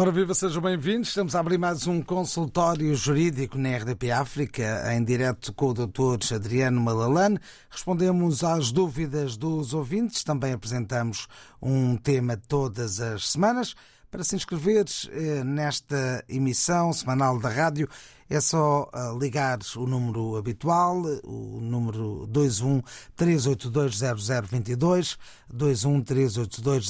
Ora, 0.00 0.10
viva, 0.10 0.32
sejam 0.32 0.62
bem-vindos. 0.62 1.10
Estamos 1.10 1.34
a 1.34 1.40
abrir 1.40 1.58
mais 1.58 1.86
um 1.86 2.00
consultório 2.00 2.94
jurídico 2.94 3.58
na 3.58 3.76
RDP 3.76 4.10
África, 4.10 4.82
em 4.94 5.04
direto 5.04 5.52
com 5.52 5.66
o 5.66 5.74
Dr. 5.74 6.36
Adriano 6.36 6.80
Malalane. 6.80 7.38
Respondemos 7.68 8.42
às 8.42 8.72
dúvidas 8.72 9.36
dos 9.36 9.74
ouvintes, 9.74 10.24
também 10.24 10.54
apresentamos 10.54 11.28
um 11.60 11.98
tema 11.98 12.38
todas 12.38 12.98
as 12.98 13.28
semanas. 13.28 13.74
Para 14.10 14.24
se 14.24 14.34
inscrever 14.34 14.84
eh, 15.12 15.44
nesta 15.44 16.24
emissão 16.28 16.92
semanal 16.92 17.38
da 17.38 17.48
rádio, 17.48 17.88
é 18.28 18.40
só 18.40 18.90
eh, 18.92 19.12
ligar 19.20 19.60
o 19.76 19.86
número 19.86 20.36
habitual, 20.36 21.00
o 21.22 21.60
número 21.60 22.28
21 22.28 22.82
382 23.14 24.00
0022, 24.26 25.16
21 25.48 26.02
382 26.02 26.88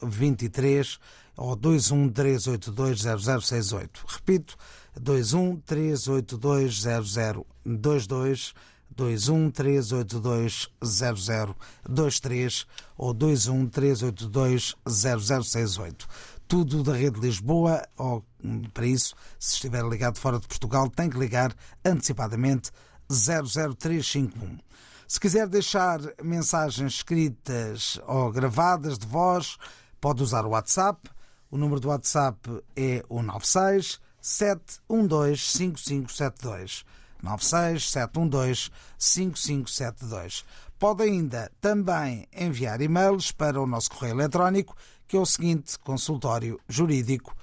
0023 0.00 0.98
ou 1.36 1.54
21 1.54 2.08
382 2.08 3.02
0068. 3.02 4.04
Repito, 4.08 4.56
21 5.00 5.60
382 5.60 6.82
0022, 7.04 8.54
21 8.96 9.50
382 9.52 10.70
0023 10.82 12.66
ou 12.96 13.14
21 13.14 13.68
382 13.68 14.74
0068 14.88 16.08
tudo 16.48 16.82
da 16.82 16.94
Rede 16.94 17.20
Lisboa, 17.20 17.86
ou 17.96 18.24
para 18.72 18.86
isso, 18.86 19.14
se 19.38 19.54
estiver 19.54 19.84
ligado 19.84 20.18
fora 20.18 20.40
de 20.40 20.48
Portugal, 20.48 20.88
tem 20.88 21.10
que 21.10 21.18
ligar 21.18 21.54
antecipadamente 21.84 22.70
00351. 23.08 24.58
Se 25.06 25.20
quiser 25.20 25.46
deixar 25.46 26.00
mensagens 26.22 26.94
escritas 26.94 28.00
ou 28.06 28.32
gravadas 28.32 28.98
de 28.98 29.06
voz, 29.06 29.58
pode 30.00 30.22
usar 30.22 30.46
o 30.46 30.50
WhatsApp. 30.50 31.10
O 31.50 31.56
número 31.56 31.80
do 31.80 31.88
WhatsApp 31.88 32.62
é 32.74 33.02
o 33.08 33.22
96 33.22 34.00
712 34.20 35.38
5572. 35.38 36.84
96 37.22 37.90
712 37.90 38.70
5572. 38.98 40.44
Pode 40.78 41.02
ainda 41.02 41.50
também 41.60 42.28
enviar 42.32 42.80
e-mails 42.80 43.32
para 43.32 43.60
o 43.60 43.66
nosso 43.66 43.90
correio 43.90 44.14
eletrónico 44.14 44.76
que 45.08 45.16
é 45.16 45.20
o 45.20 45.26
seguinte: 45.26 45.78
consultório 45.78 46.60
jurídico 46.68 47.34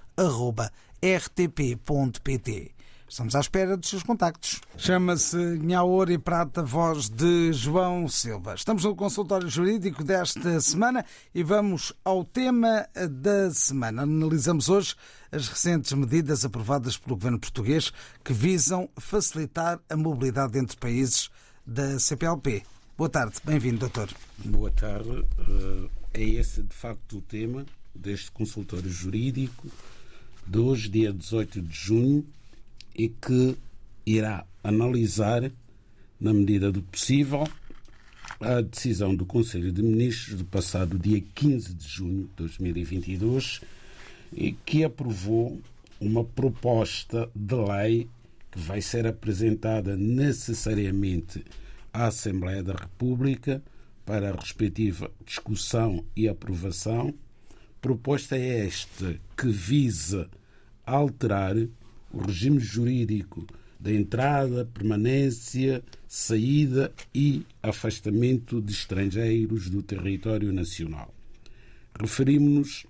rtp.pt. 1.03 2.72
Estamos 3.07 3.35
à 3.35 3.39
espera 3.39 3.77
dos 3.77 3.89
seus 3.89 4.02
contactos. 4.02 4.61
Chama-se 4.77 5.38
Nhaor 5.38 6.09
e 6.09 6.17
Prata, 6.17 6.63
voz 6.63 7.07
de 7.07 7.53
João 7.53 8.07
Silva. 8.07 8.55
Estamos 8.55 8.83
no 8.83 8.95
consultório 8.95 9.47
jurídico 9.47 10.03
desta 10.03 10.59
semana 10.59 11.05
e 11.33 11.44
vamos 11.44 11.94
ao 12.03 12.25
tema 12.25 12.88
da 13.09 13.52
semana. 13.52 14.02
Analisamos 14.02 14.69
hoje 14.69 14.95
as 15.31 15.47
recentes 15.47 15.94
medidas 15.94 16.44
aprovadas 16.44 16.97
pelo 16.97 17.16
governo 17.16 17.39
português 17.39 17.94
que 18.23 18.33
visam 18.33 18.89
facilitar 18.97 19.79
a 19.88 19.95
mobilidade 19.95 20.57
entre 20.57 20.75
países 20.75 21.29
da 21.66 22.00
CPLP. 22.00 22.63
Boa 22.97 23.09
tarde, 23.09 23.35
bem-vindo, 23.44 23.79
doutor. 23.79 24.09
Boa 24.44 24.72
tarde. 24.72 25.25
É 26.17 26.23
esse, 26.23 26.63
de 26.63 26.73
facto, 26.73 27.17
o 27.17 27.21
tema 27.21 27.66
deste 27.94 28.31
consultório 28.31 28.89
jurídico 28.89 29.69
de 30.47 30.57
hoje, 30.57 30.88
dia 30.88 31.11
18 31.11 31.61
de 31.61 31.75
junho, 31.75 32.25
e 32.97 33.09
que 33.09 33.57
irá 34.05 34.45
analisar, 34.63 35.51
na 36.17 36.34
medida 36.34 36.72
do 36.72 36.81
possível, 36.84 37.45
a 38.40 38.62
decisão 38.62 39.13
do 39.13 39.25
Conselho 39.25 39.73
de 39.73 39.84
Ministros 39.84 40.38
do 40.38 40.45
passado 40.45 40.97
dia 40.97 41.22
15 41.35 41.73
de 41.73 41.85
junho 41.85 42.23
de 42.28 42.35
2022, 42.38 43.59
e 44.31 44.53
que 44.53 44.85
aprovou 44.85 45.59
uma 46.00 46.23
proposta 46.23 47.29
de 47.35 47.56
lei 47.56 48.09
que 48.53 48.59
vai 48.59 48.79
ser 48.79 49.06
apresentada 49.06 49.97
necessariamente 49.97 51.44
à 51.91 52.06
Assembleia 52.06 52.63
da 52.63 52.73
República 52.73 53.61
para 54.05 54.29
a 54.29 54.35
respectiva 54.35 55.11
discussão 55.25 56.05
e 56.16 56.27
aprovação. 56.27 57.13
Proposta 57.81 58.38
é 58.38 58.66
esta 58.66 59.19
que 59.38 59.47
visa 59.47 60.29
alterar 60.85 61.55
o 62.11 62.19
regime 62.19 62.59
jurídico 62.59 63.45
da 63.79 63.91
entrada, 63.91 64.66
permanência, 64.66 65.83
saída 66.07 66.93
e 67.13 67.45
afastamento 67.61 68.61
de 68.61 68.71
estrangeiros 68.71 69.69
do 69.69 69.83
território 69.83 70.51
nacional. 70.53 71.13
Referimos-nos 71.99 72.85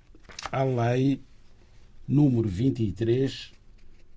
à 0.52 0.64
Lei 0.64 1.20
número 2.08 2.48
23 2.48 3.52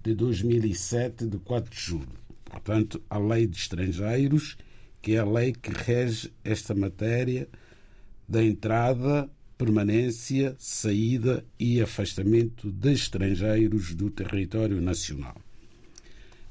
de 0.03 0.15
2007, 0.15 1.27
de 1.27 1.39
4 1.39 1.71
de 1.71 1.81
julho. 1.81 2.09
Portanto, 2.45 3.03
a 3.09 3.19
Lei 3.19 3.47
de 3.47 3.57
Estrangeiros 3.57 4.57
que 5.09 5.17
é 5.17 5.21
a 5.21 5.25
lei 5.25 5.55
que 5.55 5.71
rege 5.71 6.31
esta 6.45 6.75
matéria 6.75 7.49
da 8.29 8.45
entrada, 8.45 9.27
permanência, 9.57 10.55
saída 10.59 11.43
e 11.59 11.81
afastamento 11.81 12.71
de 12.71 12.93
estrangeiros 12.93 13.95
do 13.95 14.11
território 14.11 14.83
nacional. 14.83 15.35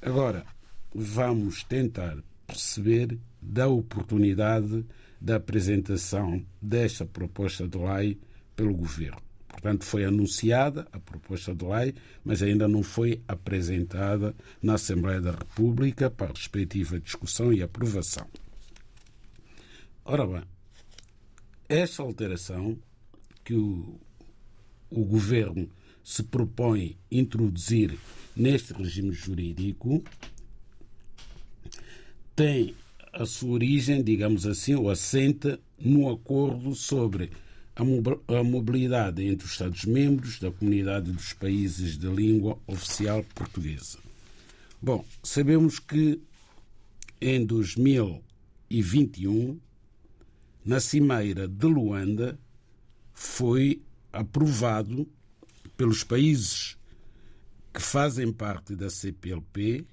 Agora, 0.01 0.43
vamos 0.91 1.63
tentar 1.65 2.17
perceber 2.47 3.19
da 3.39 3.67
oportunidade 3.67 4.83
da 5.21 5.35
apresentação 5.35 6.43
desta 6.59 7.05
proposta 7.05 7.67
de 7.67 7.77
lei 7.77 8.17
pelo 8.55 8.73
Governo. 8.73 9.21
Portanto, 9.49 9.85
foi 9.85 10.03
anunciada 10.03 10.87
a 10.91 10.99
proposta 10.99 11.53
de 11.53 11.63
lei, 11.63 11.93
mas 12.25 12.41
ainda 12.41 12.67
não 12.67 12.81
foi 12.81 13.21
apresentada 13.27 14.33
na 14.59 14.73
Assembleia 14.73 15.21
da 15.21 15.33
República 15.33 16.09
para 16.09 16.31
a 16.31 16.33
respectiva 16.33 16.99
discussão 16.99 17.53
e 17.53 17.61
aprovação. 17.61 18.25
Ora 20.09 20.25
bem, 20.25 20.41
esta 21.67 22.01
alteração 22.01 22.79
que 23.43 23.53
o, 23.53 23.99
o 24.89 25.03
Governo 25.03 25.69
se 26.01 26.23
propõe 26.23 26.97
introduzir 27.11 27.99
neste 28.33 28.71
regime 28.71 29.11
jurídico 29.11 30.01
tem 32.33 32.73
a 33.11 33.25
sua 33.25 33.49
origem, 33.49 34.01
digamos 34.01 34.45
assim, 34.45 34.75
ou 34.75 34.89
assenta 34.89 35.59
no 35.77 36.09
acordo 36.09 36.73
sobre 36.73 37.29
a 37.75 38.43
mobilidade 38.45 39.25
entre 39.25 39.45
os 39.45 39.51
Estados-membros 39.51 40.39
da 40.39 40.49
Comunidade 40.49 41.11
dos 41.11 41.33
Países 41.33 41.97
de 41.97 42.07
Língua 42.07 42.57
Oficial 42.65 43.25
Portuguesa. 43.35 43.99
Bom, 44.81 45.03
sabemos 45.21 45.79
que 45.79 46.21
em 47.19 47.45
2021, 47.45 49.59
na 50.67 50.79
Cimeira 50.79 51.47
de 51.47 51.65
Luanda, 51.65 52.39
foi 53.13 53.81
aprovado 54.13 55.07
pelos 55.75 56.03
países 56.03 56.77
que 57.73 57.81
fazem 57.81 58.31
parte 58.31 58.75
da 58.75 58.89
CPLP 58.89 59.85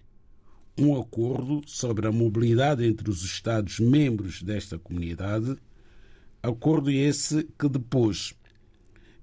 um 0.77 1.01
acordo 1.01 1.63
sobre 1.67 2.07
a 2.07 2.13
mobilidade 2.13 2.84
entre 2.84 3.09
os 3.09 3.23
Estados-membros 3.23 4.43
desta 4.43 4.79
comunidade 4.79 5.57
Acordo 6.45 6.91
esse 6.91 7.49
que 7.59 7.69
depois 7.71 8.34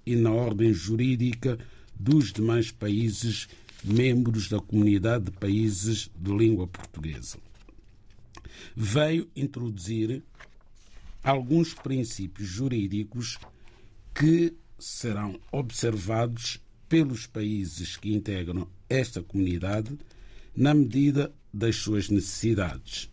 e 0.05 0.15
na 0.15 0.31
ordem 0.31 0.73
jurídica 0.73 1.57
dos 1.93 2.31
demais 2.31 2.71
países 2.71 3.47
membros 3.83 4.47
da 4.47 4.59
comunidade 4.59 5.25
de 5.25 5.31
países 5.31 6.09
de 6.15 6.31
língua 6.31 6.67
portuguesa? 6.67 7.37
veio 8.75 9.29
introduzir 9.35 10.23
alguns 11.23 11.73
princípios 11.73 12.47
jurídicos 12.47 13.37
que 14.13 14.53
serão 14.77 15.39
observados 15.51 16.59
pelos 16.89 17.27
países 17.27 17.95
que 17.95 18.13
integram 18.13 18.67
esta 18.89 19.21
comunidade 19.21 19.97
na 20.55 20.73
medida 20.73 21.33
das 21.53 21.77
suas 21.77 22.09
necessidades. 22.09 23.09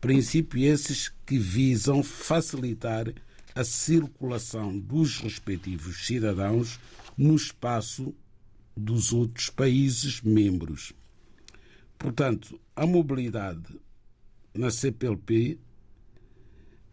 Princípios 0.00 0.64
esses 0.64 1.12
que 1.26 1.38
visam 1.38 2.02
facilitar 2.02 3.12
a 3.54 3.64
circulação 3.64 4.78
dos 4.78 5.18
respectivos 5.18 6.06
cidadãos 6.06 6.80
no 7.16 7.34
espaço 7.34 8.14
dos 8.76 9.12
outros 9.12 9.50
países 9.50 10.22
membros. 10.22 10.92
Portanto, 11.98 12.58
a 12.74 12.86
mobilidade 12.86 13.78
na 14.54 14.70
CPLP 14.70 15.58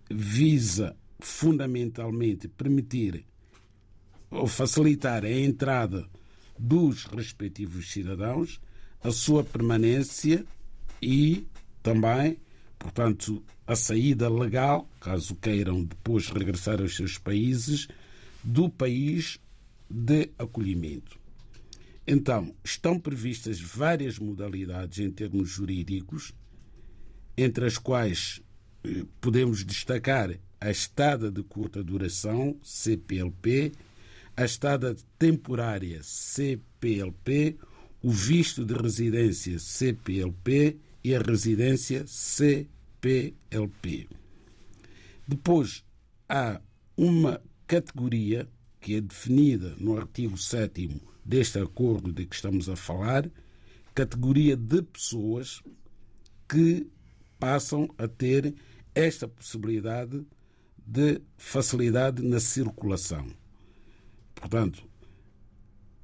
visa 0.09 0.95
fundamentalmente 1.19 2.47
permitir 2.47 3.25
ou 4.29 4.47
facilitar 4.47 5.23
a 5.23 5.31
entrada 5.31 6.07
dos 6.59 7.05
respectivos 7.05 7.91
cidadãos, 7.91 8.59
a 9.03 9.11
sua 9.11 9.43
permanência 9.43 10.45
e 11.01 11.45
também, 11.81 12.37
portanto, 12.77 13.43
a 13.65 13.75
saída 13.75 14.29
legal, 14.29 14.89
caso 14.99 15.35
queiram 15.35 15.83
depois 15.83 16.29
regressar 16.29 16.81
aos 16.81 16.95
seus 16.95 17.17
países, 17.17 17.87
do 18.43 18.69
país 18.69 19.39
de 19.89 20.29
acolhimento. 20.37 21.19
Então, 22.05 22.55
estão 22.63 22.97
previstas 22.97 23.59
várias 23.59 24.17
modalidades 24.17 24.99
em 24.99 25.11
termos 25.11 25.49
jurídicos, 25.49 26.33
entre 27.37 27.65
as 27.65 27.77
quais 27.77 28.41
eh, 28.83 29.03
podemos 29.19 29.65
destacar 29.65 30.39
a 30.59 30.71
estada 30.71 31.29
de 31.29 31.43
curta 31.43 31.83
duração, 31.83 32.57
CPLP, 32.63 33.73
a 34.35 34.45
estada 34.45 34.95
temporária, 35.19 35.99
CPLP, 36.01 37.57
o 38.07 38.09
visto 38.09 38.63
de 38.63 38.73
residência, 38.73 39.59
CPLP, 39.59 40.77
e 41.03 41.13
a 41.13 41.19
residência, 41.19 42.05
CPLP. 42.07 43.27
Depois, 45.27 45.83
há 46.29 46.61
uma 46.95 47.41
categoria 47.67 48.47
que 48.79 48.95
é 48.95 49.01
definida 49.01 49.75
no 49.77 49.97
artigo 49.97 50.37
7 50.37 51.01
deste 51.25 51.59
acordo 51.59 52.13
de 52.13 52.25
que 52.25 52.33
estamos 52.33 52.69
a 52.69 52.77
falar, 52.77 53.29
categoria 53.93 54.55
de 54.55 54.83
pessoas 54.83 55.61
que 56.47 56.87
passam 57.37 57.93
a 57.97 58.07
ter 58.07 58.55
esta 58.95 59.27
possibilidade 59.27 60.25
de 60.77 61.19
facilidade 61.35 62.23
na 62.23 62.39
circulação. 62.39 63.27
Portanto, 64.33 64.81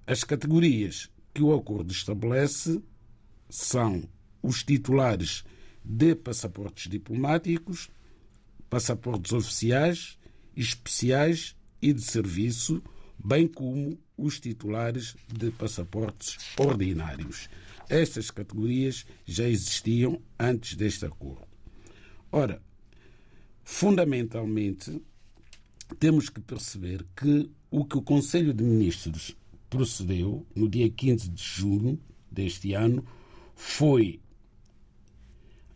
as 0.05 0.25
categorias 0.25 1.12
que 1.33 1.41
o 1.41 1.53
acordo 1.53 1.91
estabelece 1.91 2.81
são 3.49 4.07
os 4.41 4.63
titulares 4.63 5.43
de 5.83 6.15
passaportes 6.15 6.89
diplomáticos, 6.89 7.89
passaportes 8.69 9.31
oficiais, 9.33 10.17
especiais 10.55 11.55
e 11.81 11.91
de 11.93 12.01
serviço, 12.01 12.81
bem 13.23 13.47
como 13.47 13.97
os 14.17 14.39
titulares 14.39 15.15
de 15.27 15.51
passaportes 15.51 16.37
ordinários. 16.57 17.49
Estas 17.89 18.31
categorias 18.31 19.05
já 19.25 19.47
existiam 19.47 20.21
antes 20.39 20.75
deste 20.75 21.05
acordo. 21.05 21.47
Ora, 22.31 22.61
fundamentalmente, 23.63 25.01
temos 25.99 26.29
que 26.29 26.41
perceber 26.41 27.05
que 27.15 27.49
o 27.69 27.85
que 27.85 27.97
o 27.97 28.01
Conselho 28.01 28.53
de 28.53 28.63
Ministros 28.63 29.35
procedeu 29.73 30.45
no 30.55 30.69
dia 30.69 30.87
15 30.87 31.29
de 31.29 31.43
junho 31.43 31.99
deste 32.31 32.75
ano 32.75 33.03
foi 33.55 34.19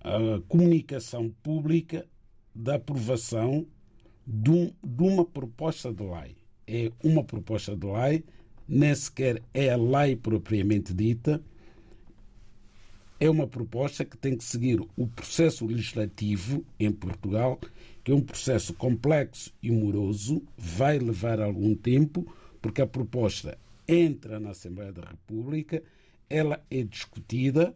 a 0.01 0.39
comunicação 0.47 1.33
pública 1.41 2.05
da 2.53 2.75
aprovação 2.75 3.65
de, 4.25 4.51
um, 4.51 4.71
de, 4.83 5.03
uma 5.03 5.25
proposta 5.25 5.91
de 5.91 6.03
lei. 6.03 6.37
É 6.67 6.91
uma 7.03 7.23
proposta 7.23 7.75
de 7.75 7.87
lei, 7.87 8.23
nem 8.67 8.93
sequer 8.93 9.41
é 9.51 9.71
a 9.71 9.77
lei 9.77 10.15
propriamente 10.15 10.93
dita, 10.93 11.43
é 13.19 13.27
uma 13.27 13.47
proposta 13.47 14.05
que 14.05 14.15
tem 14.15 14.37
que 14.37 14.43
seguir 14.43 14.79
o 14.95 15.07
processo 15.07 15.65
legislativo 15.65 16.63
em 16.79 16.91
Portugal, 16.91 17.59
que 18.03 18.11
é 18.11 18.15
um 18.15 18.21
processo 18.21 18.75
complexo 18.75 19.51
e 19.63 19.71
moroso, 19.71 20.43
vai 20.55 20.99
levar 20.99 21.41
algum 21.41 21.73
tempo, 21.73 22.31
porque 22.61 22.79
a 22.79 22.85
proposta 22.85 23.57
entra 23.87 24.39
na 24.39 24.51
Assembleia 24.51 24.91
da 24.91 25.03
República, 25.03 25.81
ela 26.29 26.61
é 26.69 26.83
discutida 26.83 27.75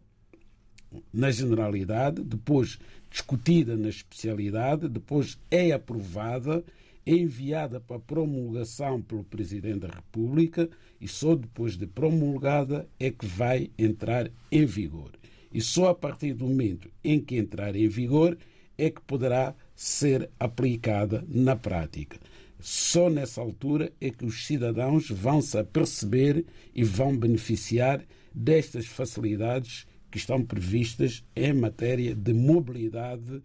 na 1.13 1.31
generalidade, 1.31 2.24
depois 2.24 2.78
discutida 3.10 3.78
na 3.78 3.90
especialidade, 3.90 4.90
depois 4.90 5.40
é 5.50 5.72
aprovada, 5.72 6.63
é 7.06 7.12
enviada 7.12 7.80
para 7.80 8.00
promulgação 8.00 9.02
pelo 9.02 9.24
Presidente 9.24 9.80
da 9.80 9.88
República 9.88 10.69
e 11.00 11.08
só 11.08 11.36
depois 11.36 11.78
de 11.78 11.88
promulgada 11.88 12.88
é 13.00 13.10
que 13.10 13.25
vai 13.25 13.72
entrar 13.78 14.30
em 14.52 14.66
vigor. 14.66 15.12
E 15.54 15.60
só 15.60 15.90
a 15.90 15.96
partir 15.96 16.34
do 16.34 16.46
momento 16.46 16.90
em 17.04 17.19
que 17.19 17.38
entrar 17.38 17.75
em 17.75 17.88
vigor 17.88 18.38
é 18.78 18.90
que 18.90 19.02
poderá 19.02 19.54
ser 19.75 20.30
aplicada 20.40 21.25
na 21.28 21.56
prática. 21.56 22.18
Só 22.62 23.10
nessa 23.10 23.42
altura 23.42 23.92
é 24.00 24.12
que 24.12 24.24
os 24.24 24.46
cidadãos 24.46 25.10
vão 25.10 25.42
se 25.42 25.58
aperceber 25.58 26.46
e 26.75 26.84
vão 26.84 27.18
beneficiar 27.18 28.06
destas 28.34 28.86
facilidades 28.86 29.88
que 30.12 30.19
estão 30.19 30.44
previstas 30.46 31.25
em 31.36 31.54
matéria 31.54 32.13
de 32.13 32.34
mobilidade 32.34 33.42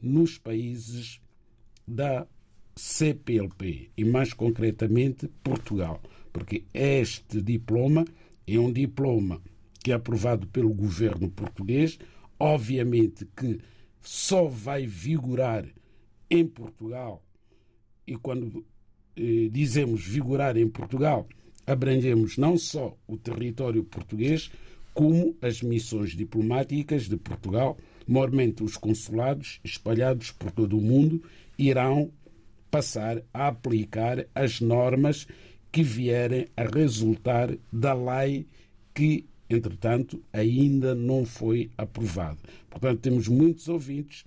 nos 0.00 0.38
países 0.38 1.20
da 1.86 2.28
CPLP 2.76 3.90
e 3.96 4.04
mais 4.04 4.32
concretamente 4.32 5.26
Portugal, 5.42 6.00
porque 6.32 6.64
este 6.72 7.42
diploma 7.42 8.04
é 8.46 8.58
um 8.58 8.72
diploma 8.72 9.42
que 9.82 9.90
é 9.90 9.94
aprovado 9.94 10.46
pelo 10.46 10.72
governo 10.72 11.28
português, 11.28 11.98
obviamente 12.38 13.26
que 13.36 13.58
só 14.00 14.46
vai 14.46 14.86
vigorar 14.86 15.66
em 16.30 16.46
Portugal 16.46 17.22
e 18.06 18.16
quando 18.16 18.64
eh, 19.16 19.48
dizemos 19.50 20.04
vigorar 20.04 20.56
em 20.56 20.68
Portugal, 20.68 21.26
abrangemos 21.66 22.36
não 22.36 22.56
só 22.56 22.96
o 23.06 23.16
território 23.16 23.84
português, 23.84 24.50
como 24.92 25.36
as 25.42 25.62
missões 25.62 26.10
diplomáticas 26.10 27.08
de 27.08 27.16
Portugal, 27.16 27.76
maiormente 28.06 28.62
os 28.62 28.76
consulados 28.76 29.60
espalhados 29.64 30.30
por 30.30 30.50
todo 30.50 30.78
o 30.78 30.80
mundo, 30.80 31.22
irão 31.58 32.10
passar 32.70 33.22
a 33.32 33.48
aplicar 33.48 34.26
as 34.34 34.60
normas 34.60 35.26
que 35.70 35.82
vierem 35.82 36.46
a 36.56 36.64
resultar 36.64 37.56
da 37.72 37.94
lei 37.94 38.46
que, 38.92 39.26
entretanto, 39.50 40.22
ainda 40.32 40.94
não 40.94 41.24
foi 41.24 41.70
aprovada. 41.76 42.38
Portanto, 42.70 43.00
temos 43.00 43.26
muitos 43.26 43.68
ouvintes 43.68 44.24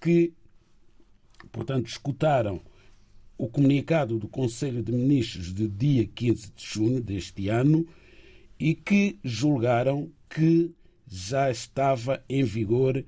que, 0.00 0.32
portanto, 1.52 1.86
escutaram 1.86 2.60
o 3.38 3.48
comunicado 3.48 4.18
do 4.18 4.26
Conselho 4.26 4.82
de 4.82 4.90
Ministros 4.90 5.54
de 5.54 5.68
dia 5.68 6.04
15 6.04 6.52
de 6.54 6.64
junho 6.66 7.00
deste 7.00 7.48
ano 7.48 7.86
e 8.58 8.74
que 8.74 9.16
julgaram 9.22 10.10
que 10.28 10.72
já 11.06 11.48
estava 11.48 12.22
em 12.28 12.42
vigor 12.42 13.02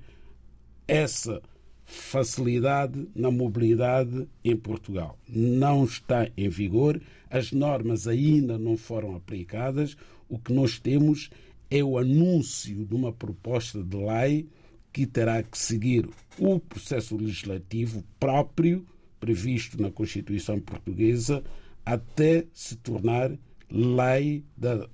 essa 0.87 1.41
facilidade 1.85 3.09
na 3.13 3.29
mobilidade 3.29 4.25
em 4.43 4.55
Portugal. 4.55 5.19
Não 5.27 5.83
está 5.83 6.29
em 6.37 6.47
vigor, 6.47 7.01
as 7.29 7.51
normas 7.51 8.07
ainda 8.07 8.57
não 8.57 8.77
foram 8.77 9.15
aplicadas. 9.15 9.97
O 10.29 10.39
que 10.39 10.53
nós 10.53 10.79
temos 10.79 11.29
é 11.69 11.83
o 11.83 11.97
anúncio 11.97 12.85
de 12.85 12.95
uma 12.95 13.11
proposta 13.11 13.83
de 13.83 13.97
lei 13.97 14.47
que 14.93 15.05
terá 15.05 15.43
que 15.43 15.57
seguir 15.57 16.09
o 16.39 16.59
processo 16.59 17.17
legislativo 17.17 18.03
próprio 18.17 18.85
previsto 19.21 19.81
na 19.81 19.91
Constituição 19.91 20.59
Portuguesa 20.59 21.43
até 21.85 22.45
se 22.53 22.75
tornar 22.75 23.31
lei 23.69 24.43
da, 24.57 24.89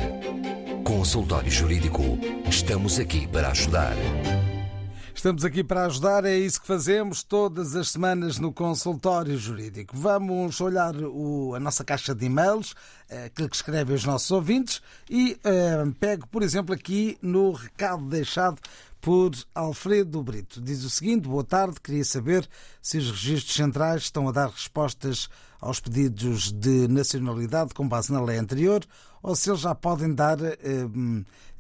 Consultório 0.93 1.51
Jurídico. 1.51 2.03
Estamos 2.47 2.99
aqui 2.99 3.27
para 3.27 3.49
ajudar. 3.49 3.97
Estamos 5.15 5.43
aqui 5.43 5.65
para 5.65 5.87
ajudar, 5.87 6.27
é 6.27 6.37
isso 6.37 6.61
que 6.61 6.67
fazemos 6.67 7.23
todas 7.23 7.75
as 7.75 7.89
semanas 7.89 8.39
no 8.39 8.53
consultório 8.53 9.39
jurídico. 9.39 9.97
Vamos 9.97 10.61
olhar 10.61 10.95
o, 10.95 11.55
a 11.55 11.61
nossa 11.61 11.83
caixa 11.83 12.15
de 12.15 12.27
e-mails, 12.27 12.75
eh, 13.09 13.25
aquilo 13.25 13.49
que 13.49 13.57
escrevem 13.57 13.97
os 13.97 14.05
nossos 14.05 14.31
ouvintes, 14.31 14.83
e 15.09 15.39
eh, 15.43 15.83
pego, 15.99 16.29
por 16.29 16.43
exemplo, 16.43 16.75
aqui 16.75 17.17
no 17.23 17.53
recado 17.53 18.05
deixado 18.05 18.59
por 19.01 19.31
Alfredo 19.55 20.23
Brito. 20.23 20.61
Diz 20.61 20.85
o 20.85 20.91
seguinte: 20.91 21.27
Boa 21.27 21.43
tarde, 21.43 21.81
queria 21.83 22.05
saber 22.05 22.47
se 22.83 22.99
os 22.99 23.11
registros 23.11 23.57
centrais 23.57 24.03
estão 24.03 24.29
a 24.29 24.33
dar 24.33 24.51
respostas 24.51 25.31
aos 25.59 25.81
pedidos 25.81 26.53
de 26.53 26.87
nacionalidade 26.87 27.73
com 27.73 27.89
base 27.89 28.13
na 28.13 28.23
lei 28.23 28.37
anterior 28.37 28.85
ou 29.23 29.37
se 29.37 29.51
eles 29.51 29.61
já 29.61 29.75
podem 29.75 30.13
dar 30.13 30.43
eh, 30.43 30.57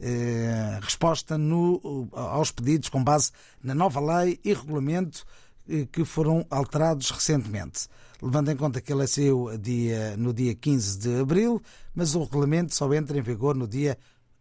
eh, 0.00 0.78
resposta 0.82 1.38
no, 1.38 2.08
aos 2.12 2.50
pedidos 2.50 2.88
com 2.88 3.02
base 3.02 3.30
na 3.62 3.74
nova 3.74 4.00
lei 4.00 4.40
e 4.44 4.52
regulamento 4.52 5.24
eh, 5.68 5.86
que 5.90 6.04
foram 6.04 6.44
alterados 6.50 7.10
recentemente. 7.10 7.88
Levando 8.20 8.50
em 8.50 8.56
conta 8.56 8.80
que 8.80 8.92
ele 8.92 9.06
saiu 9.06 9.56
dia, 9.58 10.16
no 10.16 10.32
dia 10.32 10.54
15 10.54 10.98
de 10.98 11.20
abril, 11.20 11.62
mas 11.94 12.14
o 12.14 12.22
regulamento 12.22 12.74
só 12.74 12.92
entra 12.92 13.18
em 13.18 13.22
vigor 13.22 13.54
no 13.54 13.66
dia 13.66 13.98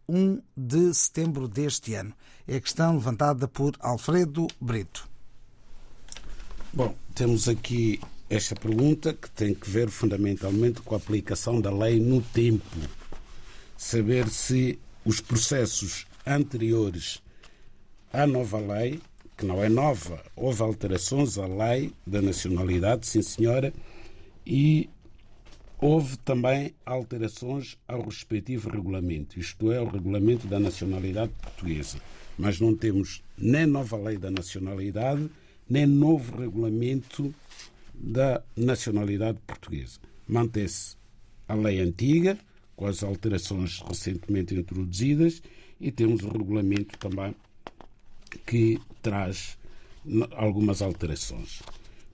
1 0.08 0.40
de 0.56 0.92
setembro 0.94 1.48
deste 1.48 1.94
ano. 1.94 2.12
É 2.46 2.56
a 2.56 2.60
questão 2.60 2.94
levantada 2.94 3.46
por 3.46 3.74
Alfredo 3.80 4.46
Brito. 4.60 5.08
Bom, 6.72 6.94
temos 7.14 7.48
aqui 7.48 8.00
esta 8.30 8.54
pergunta 8.54 9.12
que 9.12 9.30
tem 9.30 9.54
que 9.54 9.68
ver 9.68 9.90
fundamentalmente 9.90 10.80
com 10.80 10.94
a 10.94 10.98
aplicação 10.98 11.60
da 11.60 11.70
lei 11.70 12.00
no 12.00 12.20
tempo. 12.22 12.64
Saber 13.84 14.28
se 14.28 14.78
os 15.04 15.20
processos 15.20 16.06
anteriores 16.24 17.20
à 18.12 18.28
nova 18.28 18.60
lei, 18.60 19.00
que 19.36 19.44
não 19.44 19.62
é 19.62 19.68
nova, 19.68 20.22
houve 20.36 20.62
alterações 20.62 21.36
à 21.36 21.46
lei 21.46 21.92
da 22.06 22.22
nacionalidade, 22.22 23.08
sim 23.08 23.20
senhora, 23.22 23.74
e 24.46 24.88
houve 25.80 26.16
também 26.18 26.72
alterações 26.86 27.76
ao 27.88 28.02
respectivo 28.02 28.70
regulamento, 28.70 29.38
isto 29.38 29.72
é, 29.72 29.80
o 29.80 29.88
regulamento 29.88 30.46
da 30.46 30.60
nacionalidade 30.60 31.32
portuguesa. 31.42 31.98
Mas 32.38 32.60
não 32.60 32.76
temos 32.76 33.20
nem 33.36 33.66
nova 33.66 33.96
lei 33.96 34.16
da 34.16 34.30
nacionalidade, 34.30 35.28
nem 35.68 35.86
novo 35.86 36.40
regulamento 36.40 37.34
da 37.92 38.40
nacionalidade 38.56 39.38
portuguesa. 39.44 39.98
Mantém-se 40.26 40.96
a 41.48 41.54
lei 41.54 41.80
antiga, 41.80 42.38
com 42.82 42.88
as 42.88 43.04
alterações 43.04 43.80
recentemente 43.86 44.56
introduzidas, 44.56 45.40
e 45.80 45.92
temos 45.92 46.24
o 46.24 46.28
regulamento 46.28 46.98
também 46.98 47.32
que 48.44 48.76
traz 49.00 49.56
algumas 50.32 50.82
alterações. 50.82 51.62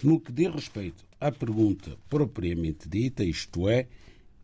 No 0.02 0.20
que 0.20 0.30
diz 0.30 0.52
respeito 0.52 1.06
à 1.18 1.32
pergunta 1.32 1.96
propriamente 2.10 2.87
dita, 2.87 3.25
isto 3.25 3.66
é, 3.66 3.87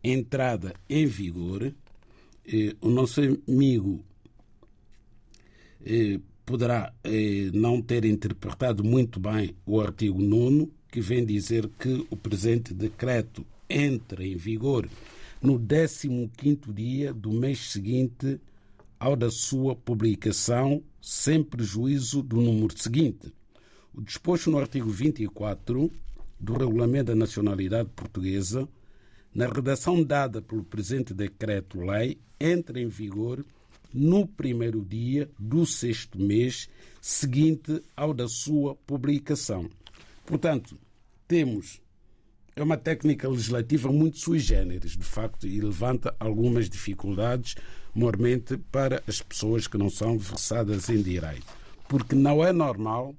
entrada 0.03 0.73
em 0.89 1.05
vigor, 1.05 1.71
eh, 2.47 2.75
o 2.81 2.89
nosso 2.89 3.21
amigo 3.47 4.03
eh, 5.85 6.19
poderá 6.43 6.91
eh, 7.03 7.51
não 7.53 7.83
ter 7.83 8.03
interpretado 8.03 8.83
muito 8.83 9.19
bem 9.19 9.55
o 9.63 9.79
artigo 9.79 10.19
9 10.19 10.71
que 10.91 11.01
vem 11.01 11.23
dizer 11.23 11.69
que 11.79 12.03
o 12.09 12.15
presente 12.15 12.73
decreto 12.73 13.45
entra 13.69 14.25
em 14.25 14.35
vigor 14.35 14.89
no 15.45 15.59
15º 15.59 16.73
dia 16.73 17.13
do 17.13 17.31
mês 17.31 17.71
seguinte 17.71 18.39
ao 18.99 19.15
da 19.15 19.29
sua 19.29 19.75
publicação, 19.75 20.83
sem 20.99 21.43
prejuízo 21.43 22.23
do 22.23 22.37
número 22.37 22.77
seguinte. 22.77 23.31
O 23.93 24.01
disposto 24.01 24.49
no 24.49 24.57
artigo 24.57 24.89
24 24.89 25.91
do 26.39 26.53
Regulamento 26.53 27.05
da 27.05 27.15
Nacionalidade 27.15 27.89
Portuguesa, 27.95 28.67
na 29.33 29.47
redação 29.47 30.03
dada 30.03 30.41
pelo 30.41 30.63
presente 30.63 31.13
decreto-lei, 31.13 32.17
entra 32.39 32.79
em 32.79 32.87
vigor 32.87 33.45
no 33.93 34.27
primeiro 34.27 34.83
dia 34.83 35.29
do 35.37 35.65
sexto 35.65 36.19
mês 36.19 36.67
seguinte 36.99 37.81
ao 37.95 38.13
da 38.13 38.27
sua 38.27 38.75
publicação. 38.75 39.69
Portanto, 40.25 40.77
temos 41.27 41.81
é 42.55 42.63
uma 42.63 42.77
técnica 42.77 43.27
legislativa 43.27 43.91
muito 43.91 44.17
sui 44.17 44.39
generis, 44.39 44.91
de 44.91 45.03
facto, 45.03 45.45
e 45.45 45.59
levanta 45.59 46.15
algumas 46.19 46.69
dificuldades, 46.69 47.55
mormente 47.93 48.57
para 48.57 49.03
as 49.05 49.21
pessoas 49.21 49.67
que 49.67 49.77
não 49.77 49.89
são 49.89 50.17
versadas 50.17 50.89
em 50.89 51.01
direito. 51.01 51.45
Porque 51.89 52.15
não 52.15 52.43
é 52.43 52.53
normal 52.53 53.13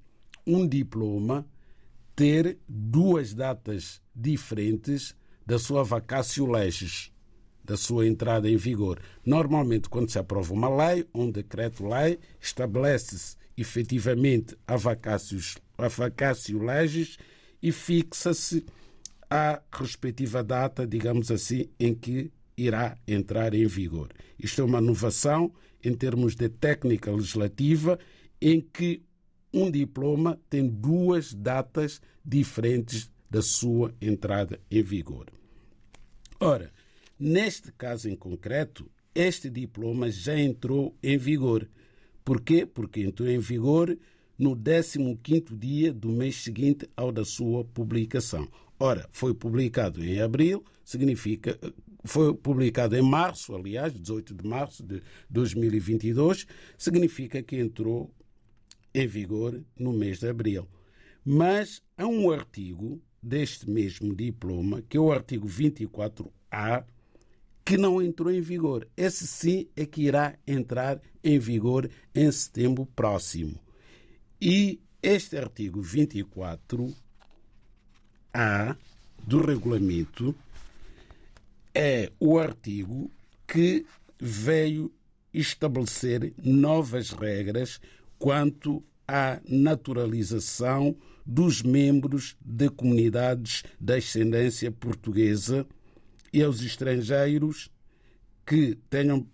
um 0.47 0.67
diploma 0.67 1.47
ter 2.15 2.59
duas 2.67 3.35
datas 3.35 4.01
diferentes 4.15 5.15
da 5.45 5.59
sua 5.59 5.85
vacatio 5.85 6.47
legis, 6.47 7.13
da 7.63 7.77
sua 7.77 8.07
entrada 8.07 8.49
em 8.49 8.57
vigor. 8.57 9.01
Normalmente, 9.25 9.89
quando 9.89 10.11
se 10.11 10.19
aprova 10.19 10.55
uma 10.55 10.69
lei, 10.69 11.07
um 11.15 11.31
decreto-lei, 11.31 12.19
estabelece-se 12.41 13.37
efetivamente 13.57 14.57
a 14.67 14.77
vacatio 14.77 16.63
legis 16.63 17.19
e 17.63 17.71
fixa-se 17.71 18.65
a 19.31 19.61
respectiva 19.73 20.43
data, 20.43 20.87
digamos 20.87 21.31
assim, 21.31 21.69
em 21.79 21.95
que 21.95 22.31
irá 22.57 22.97
entrar 23.07 23.55
em 23.55 23.67
vigor. 23.67 24.09
Isto 24.39 24.63
é 24.63 24.65
uma 24.65 24.79
inovação 24.79 25.53
em 25.83 25.95
termos 25.95 26.35
de 26.35 26.49
técnica 26.49 27.11
legislativa 27.11 27.99
em 28.41 28.61
que 28.61 29.03
um 29.53 29.71
diploma 29.71 30.41
tem 30.49 30.67
duas 30.67 31.33
datas 31.33 32.01
diferentes 32.25 33.11
da 33.31 33.43
sua 33.43 33.95
entrada 34.01 34.61
em 34.71 34.83
vigor. 34.83 35.27
Ora, 36.39 36.73
neste 37.19 37.73
caso 37.73 38.09
em 38.09 38.17
concreto, 38.17 38.91
este 39.15 39.49
diploma 39.49 40.11
já 40.11 40.39
entrou 40.39 40.95
em 41.03 41.17
vigor. 41.17 41.69
Por 42.25 42.41
quê? 42.41 42.67
Porque 42.67 43.01
entrou 43.01 43.29
em 43.29 43.39
vigor 43.39 43.97
no 44.39 44.55
15º 44.55 45.57
dia 45.59 45.93
do 45.93 46.11
mês 46.11 46.37
seguinte 46.37 46.89
ao 46.95 47.11
da 47.11 47.25
sua 47.25 47.65
publicação. 47.65 48.47
Ora, 48.79 49.09
foi 49.13 49.33
publicado 49.35 50.05
em 50.05 50.21
abril, 50.21 50.65
significa 50.85 51.59
foi 52.07 52.35
publicado 52.35 52.97
em 52.97 53.03
março, 53.03 53.55
aliás, 53.55 53.93
18 53.93 54.35
de 54.35 54.47
março 54.47 54.83
de 54.83 55.03
2022, 55.29 56.47
significa 56.79 57.43
que 57.43 57.57
entrou 57.57 58.15
em 58.95 59.07
vigor 59.07 59.61
no 59.79 59.93
mês 59.93 60.21
de 60.21 60.29
abril. 60.29 60.69
Mas 61.25 61.83
há 61.97 62.07
um 62.07 62.31
artigo 62.31 63.03
deste 63.21 63.69
mesmo 63.69 64.15
diploma, 64.15 64.83
que 64.89 64.97
é 64.97 65.01
o 65.01 65.13
artigo 65.13 65.49
24A, 65.49 66.85
que 67.65 67.77
não 67.77 68.01
entrou 68.01 68.31
em 68.31 68.41
vigor. 68.41 68.87
Esse 68.97 69.27
sim 69.27 69.69
é 69.75 69.85
que 69.85 70.03
irá 70.03 70.39
entrar 70.47 71.03
em 71.23 71.39
vigor 71.39 71.91
em 72.15 72.31
setembro 72.31 72.87
próximo. 72.95 73.61
E 74.41 74.81
este 75.03 75.37
artigo 75.37 75.83
24A 78.37 78.77
do 79.27 79.41
regulamento 79.45 80.35
é 81.75 82.13
o 82.21 82.39
artigo 82.39 83.11
que 83.47 83.85
veio 84.21 84.93
estabelecer 85.33 86.33
novas 86.43 87.11
regras 87.11 87.81
quanto 88.19 88.83
à 89.09 89.41
naturalização 89.49 90.97
dos 91.25 91.63
membros 91.63 92.37
de 92.41 92.69
comunidades 92.69 93.65
de 93.81 93.97
ascendência 93.97 94.71
portuguesa 94.71 95.67
e 96.33 96.43
aos 96.43 96.61
estrangeiros 96.63 97.71
que 98.47 98.79
tenham, 98.89 99.27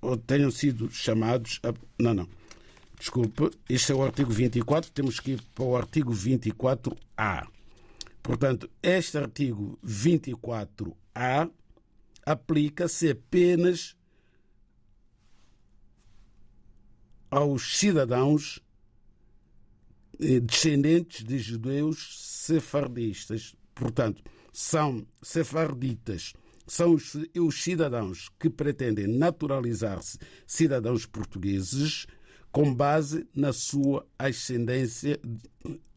ou 0.00 0.16
tenham 0.16 0.50
sido 0.50 0.90
chamados. 0.90 1.60
A, 1.62 1.74
não, 1.98 2.14
não. 2.14 2.28
Desculpe, 2.98 3.50
este 3.68 3.90
é 3.90 3.94
o 3.94 4.02
artigo 4.02 4.30
24, 4.30 4.90
temos 4.92 5.18
que 5.18 5.32
ir 5.32 5.42
para 5.54 5.64
o 5.64 5.76
artigo 5.76 6.12
24A. 6.12 7.51
Portanto, 8.22 8.70
este 8.82 9.18
artigo 9.18 9.78
24A 9.84 11.50
aplica-se 12.24 13.10
apenas 13.10 13.96
aos 17.28 17.78
cidadãos 17.78 18.60
eh, 20.20 20.38
descendentes 20.38 21.24
de 21.24 21.38
judeus 21.38 22.18
sefardistas. 22.20 23.56
Portanto, 23.74 24.22
são 24.52 25.04
sefarditas, 25.20 26.34
são 26.66 26.94
os, 26.94 27.16
os 27.36 27.62
cidadãos 27.62 28.28
que 28.38 28.50
pretendem 28.50 29.06
naturalizar-se 29.06 30.18
cidadãos 30.46 31.06
portugueses 31.06 32.06
com 32.52 32.72
base 32.72 33.26
na 33.34 33.52
sua 33.52 34.06
ascendência 34.18 35.18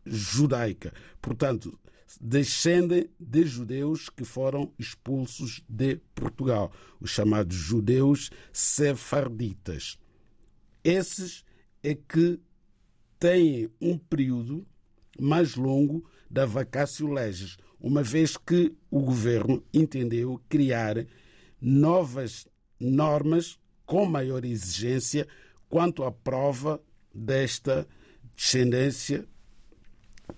judaica. 0.06 0.94
Portanto, 1.22 1.78
descendem 2.22 3.10
de 3.20 3.44
judeus 3.46 4.10
que 4.10 4.24
foram 4.24 4.72
expulsos 4.78 5.64
de 5.68 5.98
Portugal, 6.14 6.72
os 7.00 7.10
chamados 7.10 7.56
judeus 7.56 8.30
sefarditas. 8.54 9.98
Esses 10.84 11.44
é 11.84 11.96
que 11.96 12.40
têm 13.20 13.70
um 13.82 13.98
período 13.98 14.66
mais 15.20 15.56
longo 15.56 16.08
da 16.30 16.46
vacácio 16.46 17.12
legis, 17.12 17.58
uma 17.80 18.04
vez 18.04 18.38
que 18.38 18.74
o 18.90 19.02
governo 19.02 19.64
entendeu 19.74 20.42
criar 20.50 21.06
novas 21.62 22.48
normas 22.80 23.58
com 23.86 24.06
maior 24.06 24.44
exigência 24.44 25.28
quanto 25.70 26.04
à 26.04 26.12
prova 26.12 26.82
desta 27.14 27.88
descendência, 28.36 29.26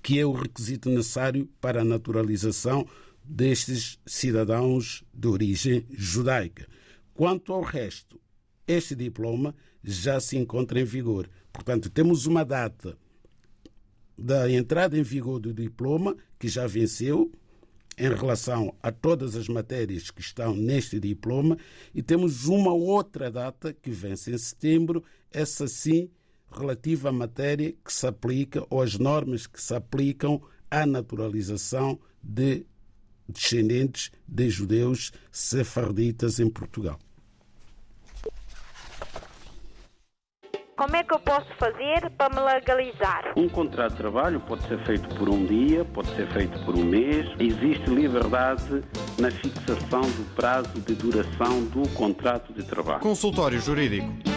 que 0.01 0.19
é 0.19 0.25
o 0.25 0.31
requisito 0.31 0.89
necessário 0.89 1.49
para 1.59 1.81
a 1.81 1.85
naturalização 1.85 2.87
destes 3.23 3.99
cidadãos 4.05 5.03
de 5.13 5.27
origem 5.27 5.85
judaica. 5.91 6.67
Quanto 7.13 7.51
ao 7.51 7.61
resto, 7.61 8.19
este 8.67 8.95
diploma 8.95 9.55
já 9.83 10.19
se 10.19 10.37
encontra 10.37 10.79
em 10.79 10.83
vigor. 10.83 11.29
Portanto, 11.51 11.89
temos 11.89 12.25
uma 12.25 12.43
data 12.43 12.97
da 14.17 14.49
entrada 14.51 14.97
em 14.97 15.03
vigor 15.03 15.39
do 15.39 15.53
diploma, 15.53 16.15
que 16.39 16.47
já 16.47 16.65
venceu, 16.67 17.31
em 17.97 18.13
relação 18.13 18.75
a 18.81 18.91
todas 18.91 19.35
as 19.35 19.47
matérias 19.47 20.11
que 20.11 20.21
estão 20.21 20.55
neste 20.55 20.99
diploma, 20.99 21.57
e 21.93 22.03
temos 22.03 22.45
uma 22.45 22.73
outra 22.73 23.31
data 23.31 23.73
que 23.73 23.89
vence 23.89 24.31
em 24.31 24.37
setembro, 24.37 25.03
essa 25.31 25.67
sim 25.67 26.09
relativa 26.51 27.09
à 27.09 27.11
matéria 27.11 27.73
que 27.83 27.93
se 27.93 28.07
aplica, 28.07 28.65
ou 28.69 28.81
às 28.81 28.97
normas 28.97 29.47
que 29.47 29.61
se 29.61 29.73
aplicam 29.73 30.41
à 30.69 30.85
naturalização 30.85 31.99
de 32.21 32.65
descendentes 33.27 34.11
de 34.27 34.49
judeus 34.49 35.11
sefarditas 35.31 36.39
em 36.39 36.49
Portugal. 36.49 36.97
Como 40.77 40.95
é 40.95 41.03
que 41.03 41.11
eu 41.11 41.19
posso 41.19 41.47
fazer 41.57 42.07
para 42.11 42.35
me 42.35 42.39
legalizar? 42.39 43.33
Um 43.35 43.49
contrato 43.49 43.93
de 43.93 43.97
trabalho 43.97 44.39
pode 44.41 44.61
ser 44.67 44.77
feito 44.85 45.09
por 45.15 45.27
um 45.27 45.43
dia, 45.43 45.83
pode 45.85 46.07
ser 46.15 46.31
feito 46.31 46.63
por 46.63 46.75
um 46.75 46.85
mês. 46.85 47.25
Existe 47.39 47.89
liberdade 47.89 48.83
na 49.17 49.31
fixação 49.31 50.01
do 50.01 50.35
prazo 50.35 50.79
de 50.81 50.93
duração 50.93 51.63
do 51.65 51.89
contrato 51.95 52.53
de 52.53 52.63
trabalho. 52.63 52.99
Consultório 52.99 53.59
Jurídico. 53.59 54.36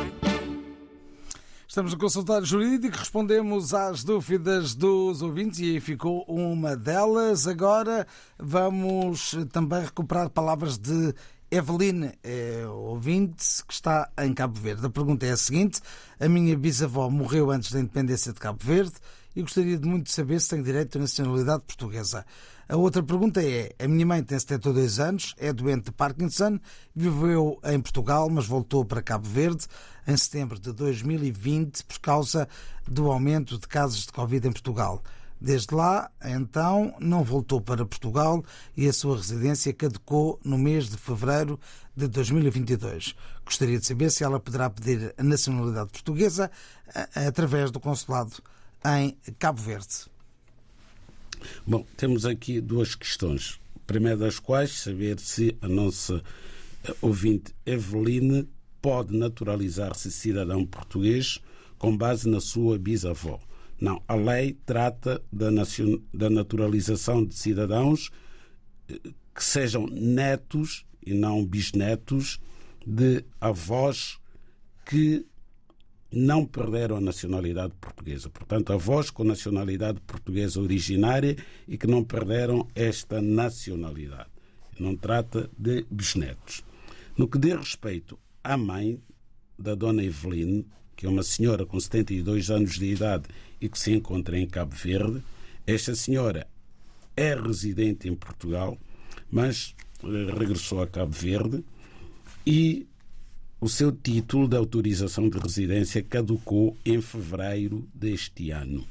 Estamos 1.70 1.92
no 1.92 2.00
consultório 2.00 2.44
jurídico, 2.44 2.98
respondemos 2.98 3.72
às 3.72 4.02
dúvidas 4.02 4.74
dos 4.74 5.22
ouvintes 5.22 5.60
e 5.60 5.66
aí 5.66 5.80
ficou 5.80 6.24
uma 6.26 6.76
delas. 6.76 7.46
Agora 7.46 8.08
vamos 8.36 9.36
também 9.52 9.84
recuperar 9.84 10.28
palavras 10.30 10.76
de 10.76 11.14
Eveline, 11.48 12.10
é 12.24 12.66
ouvinte 12.66 13.64
que 13.68 13.72
está 13.72 14.10
em 14.18 14.34
Cabo 14.34 14.58
Verde. 14.58 14.84
A 14.84 14.90
pergunta 14.90 15.24
é 15.24 15.30
a 15.30 15.36
seguinte: 15.36 15.80
A 16.18 16.28
minha 16.28 16.58
bisavó 16.58 17.08
morreu 17.08 17.52
antes 17.52 17.70
da 17.70 17.78
independência 17.78 18.32
de 18.32 18.40
Cabo 18.40 18.58
Verde 18.60 18.94
e 19.36 19.40
gostaria 19.40 19.78
de 19.78 19.86
muito 19.86 20.10
saber 20.10 20.40
se 20.40 20.48
tem 20.48 20.64
direito 20.64 20.98
à 20.98 21.02
nacionalidade 21.02 21.62
portuguesa. 21.62 22.26
A 22.70 22.76
outra 22.76 23.02
pergunta 23.02 23.42
é: 23.42 23.74
A 23.80 23.88
minha 23.88 24.06
mãe 24.06 24.22
tem 24.22 24.38
72 24.38 25.00
anos, 25.00 25.34
é 25.38 25.52
doente 25.52 25.86
de 25.86 25.90
Parkinson, 25.90 26.60
viveu 26.94 27.58
em 27.64 27.80
Portugal, 27.80 28.30
mas 28.30 28.46
voltou 28.46 28.84
para 28.84 29.02
Cabo 29.02 29.28
Verde 29.28 29.66
em 30.06 30.16
setembro 30.16 30.56
de 30.56 30.72
2020 30.72 31.84
por 31.84 31.98
causa 31.98 32.48
do 32.86 33.10
aumento 33.10 33.58
de 33.58 33.66
casos 33.66 34.06
de 34.06 34.12
Covid 34.12 34.46
em 34.46 34.52
Portugal. 34.52 35.02
Desde 35.40 35.74
lá, 35.74 36.12
então, 36.24 36.94
não 37.00 37.24
voltou 37.24 37.60
para 37.60 37.84
Portugal 37.84 38.44
e 38.76 38.86
a 38.86 38.92
sua 38.92 39.16
residência 39.16 39.72
caducou 39.72 40.38
no 40.44 40.56
mês 40.56 40.88
de 40.88 40.96
fevereiro 40.96 41.58
de 41.96 42.06
2022. 42.06 43.16
Gostaria 43.44 43.80
de 43.80 43.86
saber 43.86 44.12
se 44.12 44.22
ela 44.22 44.38
poderá 44.38 44.70
pedir 44.70 45.12
a 45.18 45.24
nacionalidade 45.24 45.90
portuguesa 45.90 46.48
através 47.16 47.72
do 47.72 47.80
consulado 47.80 48.34
em 48.84 49.16
Cabo 49.40 49.60
Verde. 49.60 50.09
Bom, 51.66 51.86
temos 51.96 52.24
aqui 52.26 52.60
duas 52.60 52.94
questões. 52.94 53.58
Primeira 53.86 54.16
das 54.16 54.38
quais, 54.38 54.70
saber 54.70 55.18
se 55.18 55.56
a 55.60 55.68
nossa 55.68 56.22
ouvinte 57.00 57.54
Eveline 57.66 58.48
pode 58.80 59.16
naturalizar-se 59.16 60.10
cidadão 60.10 60.64
português 60.64 61.38
com 61.78 61.96
base 61.96 62.28
na 62.28 62.40
sua 62.40 62.78
bisavó. 62.78 63.40
Não, 63.80 64.02
a 64.06 64.14
lei 64.14 64.56
trata 64.66 65.22
da 65.32 66.28
naturalização 66.30 67.24
de 67.24 67.34
cidadãos 67.34 68.10
eh, 68.88 68.98
que 69.34 69.42
sejam 69.42 69.86
netos 69.86 70.84
e 71.04 71.14
não 71.14 71.44
bisnetos 71.44 72.38
de 72.86 73.24
avós 73.40 74.18
que 74.84 75.26
não 76.12 76.44
perderam 76.44 76.96
a 76.96 77.00
nacionalidade 77.00 77.72
portuguesa. 77.80 78.28
Portanto, 78.28 78.72
avós 78.72 79.10
com 79.10 79.22
nacionalidade 79.22 80.00
portuguesa 80.00 80.60
originária 80.60 81.36
e 81.68 81.78
que 81.78 81.86
não 81.86 82.02
perderam 82.02 82.66
esta 82.74 83.20
nacionalidade. 83.20 84.28
Não 84.78 84.96
trata 84.96 85.48
de 85.56 85.86
bisnetos. 85.90 86.64
No 87.16 87.28
que 87.28 87.38
diz 87.38 87.54
respeito 87.54 88.18
à 88.42 88.56
mãe 88.56 89.00
da 89.58 89.74
dona 89.74 90.02
Eveline, 90.02 90.66
que 90.96 91.06
é 91.06 91.08
uma 91.08 91.22
senhora 91.22 91.64
com 91.64 91.78
72 91.78 92.50
anos 92.50 92.78
de 92.78 92.86
idade 92.86 93.24
e 93.60 93.68
que 93.68 93.78
se 93.78 93.92
encontra 93.92 94.38
em 94.38 94.46
Cabo 94.46 94.74
Verde. 94.74 95.22
Esta 95.66 95.94
senhora 95.94 96.46
é 97.16 97.34
residente 97.34 98.08
em 98.08 98.14
Portugal, 98.14 98.76
mas 99.30 99.74
eh, 100.02 100.38
regressou 100.38 100.82
a 100.82 100.86
Cabo 100.86 101.12
Verde 101.12 101.62
e 102.46 102.86
o 103.60 103.68
seu 103.68 103.92
título 103.92 104.48
de 104.48 104.56
autorização 104.56 105.28
de 105.28 105.38
residência 105.38 106.02
caducou 106.02 106.76
em 106.84 107.00
fevereiro 107.00 107.86
deste 107.94 108.50
ano. 108.50 108.86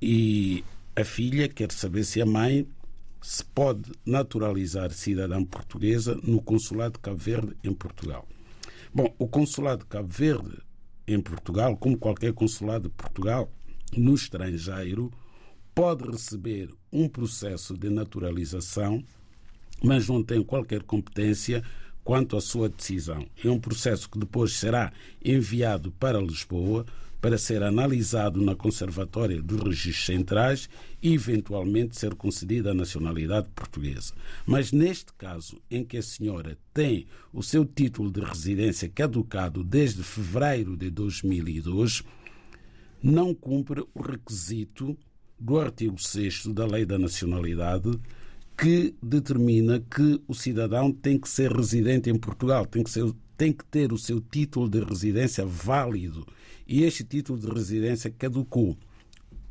E 0.00 0.62
a 0.94 1.04
filha 1.04 1.48
quer 1.48 1.72
saber 1.72 2.04
se 2.04 2.20
a 2.20 2.26
mãe 2.26 2.68
se 3.22 3.42
pode 3.44 3.90
naturalizar 4.04 4.92
cidadã 4.92 5.42
portuguesa 5.42 6.18
no 6.22 6.42
Consulado 6.42 6.94
de 6.94 6.98
Cabo 7.00 7.16
Verde 7.16 7.56
em 7.64 7.72
Portugal. 7.72 8.28
Bom, 8.94 9.12
o 9.18 9.26
Consulado 9.26 9.84
de 9.84 9.88
Cabo 9.88 10.08
Verde 10.08 10.58
em 11.06 11.20
Portugal, 11.20 11.76
como 11.76 11.96
qualquer 11.96 12.34
consulado 12.34 12.88
de 12.88 12.94
Portugal 12.94 13.50
no 13.96 14.14
estrangeiro, 14.14 15.10
pode 15.74 16.04
receber 16.04 16.70
um 16.92 17.08
processo 17.08 17.76
de 17.76 17.88
naturalização, 17.88 19.02
mas 19.82 20.06
não 20.08 20.22
tem 20.22 20.42
qualquer 20.42 20.82
competência 20.82 21.64
quanto 22.08 22.38
à 22.38 22.40
sua 22.40 22.70
decisão. 22.70 23.28
É 23.44 23.50
um 23.50 23.60
processo 23.60 24.08
que 24.08 24.18
depois 24.18 24.54
será 24.54 24.90
enviado 25.22 25.92
para 25.92 26.18
Lisboa 26.18 26.86
para 27.20 27.36
ser 27.36 27.62
analisado 27.62 28.40
na 28.40 28.54
Conservatória 28.54 29.42
dos 29.42 29.60
Registros 29.60 30.06
Centrais 30.06 30.70
e, 31.02 31.12
eventualmente, 31.12 31.98
ser 31.98 32.14
concedida 32.14 32.70
a 32.70 32.74
nacionalidade 32.74 33.50
portuguesa. 33.54 34.14
Mas 34.46 34.72
neste 34.72 35.12
caso, 35.18 35.60
em 35.70 35.84
que 35.84 35.98
a 35.98 36.02
senhora 36.02 36.56
tem 36.72 37.06
o 37.30 37.42
seu 37.42 37.62
título 37.66 38.10
de 38.10 38.22
residência 38.22 38.88
caducado 38.88 39.62
desde 39.62 40.02
fevereiro 40.02 40.78
de 40.78 40.88
2002, 40.88 42.02
não 43.02 43.34
cumpre 43.34 43.84
o 43.94 44.00
requisito 44.00 44.96
do 45.38 45.60
artigo 45.60 46.00
6 46.00 46.46
da 46.46 46.64
Lei 46.64 46.86
da 46.86 46.98
Nacionalidade 46.98 48.00
que 48.58 48.92
determina 49.00 49.78
que 49.78 50.20
o 50.26 50.34
cidadão 50.34 50.90
tem 50.90 51.16
que 51.16 51.28
ser 51.28 51.52
residente 51.52 52.10
em 52.10 52.18
Portugal, 52.18 52.66
tem 52.66 52.82
que, 52.82 52.90
ser, 52.90 53.08
tem 53.36 53.52
que 53.52 53.64
ter 53.64 53.92
o 53.92 53.98
seu 53.98 54.20
título 54.20 54.68
de 54.68 54.80
residência 54.80 55.46
válido 55.46 56.26
e 56.66 56.82
este 56.82 57.04
título 57.04 57.38
de 57.38 57.46
residência 57.46 58.10
caducou. 58.10 58.76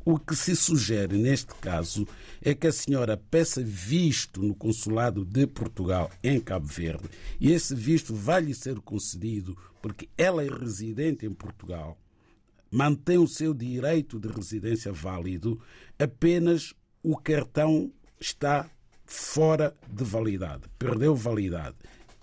O 0.04 0.18
que 0.18 0.36
se 0.36 0.54
sugere 0.54 1.16
neste 1.16 1.54
caso 1.54 2.06
é 2.42 2.54
que 2.54 2.66
a 2.66 2.72
senhora 2.72 3.16
peça 3.16 3.62
visto 3.62 4.42
no 4.42 4.54
consulado 4.54 5.24
de 5.24 5.46
Portugal 5.46 6.10
em 6.22 6.38
Cabo 6.38 6.66
Verde 6.66 7.08
e 7.40 7.50
esse 7.50 7.74
visto 7.74 8.14
vai 8.14 8.42
lhe 8.42 8.54
ser 8.54 8.78
concedido 8.80 9.56
porque 9.80 10.06
ela 10.18 10.44
é 10.44 10.48
residente 10.48 11.24
em 11.24 11.32
Portugal, 11.32 11.98
mantém 12.70 13.16
o 13.16 13.26
seu 13.26 13.54
direito 13.54 14.18
de 14.18 14.28
residência 14.28 14.92
válido, 14.92 15.58
apenas 15.98 16.74
o 17.02 17.16
cartão 17.16 17.90
está 18.20 18.70
fora 19.08 19.74
de 19.90 20.04
validade, 20.04 20.62
perdeu 20.78 21.16
validade 21.16 21.74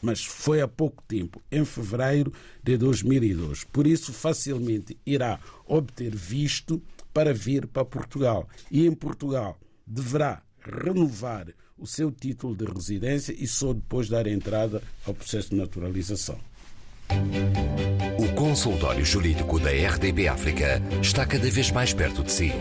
mas 0.01 0.23
foi 0.23 0.61
há 0.61 0.67
pouco 0.67 1.03
tempo, 1.07 1.41
em 1.51 1.65
fevereiro 1.65 2.31
de 2.63 2.77
2002. 2.77 3.63
Por 3.63 3.87
isso, 3.87 4.13
facilmente 4.13 4.95
irá 5.03 5.39
obter 5.65 6.15
visto 6.15 6.79
para 7.11 7.33
vir 7.33 7.65
para 7.65 7.83
Portugal. 7.83 8.47
E 8.69 8.85
em 8.85 8.93
Portugal 8.93 9.59
deverá 9.87 10.43
renovar 10.61 11.47
o 11.77 11.87
seu 11.87 12.11
título 12.11 12.55
de 12.55 12.65
residência 12.65 13.33
e 13.37 13.47
só 13.47 13.73
depois 13.73 14.07
dar 14.07 14.27
entrada 14.27 14.81
ao 15.05 15.13
processo 15.13 15.49
de 15.49 15.55
naturalização. 15.55 16.39
O 18.19 18.35
consultório 18.35 19.05
jurídico 19.05 19.59
da 19.59 19.71
RDB 19.71 20.27
África 20.27 20.81
está 21.01 21.25
cada 21.25 21.49
vez 21.49 21.71
mais 21.71 21.93
perto 21.93 22.23
de 22.23 22.31
si. 22.31 22.51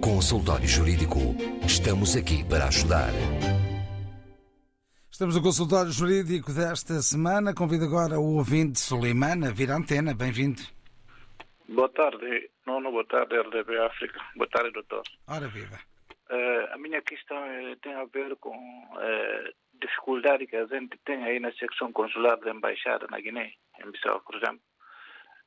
Consultório 0.00 0.66
Jurídico. 0.66 1.36
Estamos 1.66 2.16
aqui 2.16 2.42
para 2.42 2.68
ajudar. 2.68 3.12
Estamos 5.10 5.34
no 5.34 5.42
consultório 5.42 5.92
jurídico 5.92 6.50
desta 6.52 7.02
semana. 7.02 7.52
Convido 7.52 7.84
agora 7.84 8.18
o 8.18 8.36
ouvinte 8.36 8.80
Suleiman 8.80 9.46
a 9.46 9.50
vir 9.50 9.70
à 9.70 9.76
antena. 9.76 10.14
Bem-vindo. 10.14 10.62
Boa 11.68 11.88
tarde, 11.88 12.50
Nono. 12.64 12.92
Boa 12.92 13.04
tarde, 13.04 13.36
RDB 13.36 13.78
África. 13.78 14.20
Boa 14.36 14.48
tarde, 14.48 14.70
doutor. 14.70 15.02
Ora, 15.28 15.48
viva. 15.48 15.76
Uh, 16.30 16.72
a 16.72 16.78
minha 16.78 17.02
questão 17.02 17.36
é, 17.44 17.74
tem 17.76 17.92
a 17.94 18.04
ver 18.04 18.36
com 18.36 18.56
uh, 18.56 19.52
dificuldade 19.74 20.46
que 20.46 20.56
a 20.56 20.66
gente 20.66 20.96
tem 21.04 21.24
aí 21.24 21.40
na 21.40 21.52
secção 21.52 21.92
consular 21.92 22.36
da 22.38 22.52
embaixada 22.52 23.08
na 23.10 23.20
Guiné, 23.20 23.52
em 23.80 23.90
Bissau, 23.90 24.20
por 24.20 24.36
exemplo. 24.36 24.60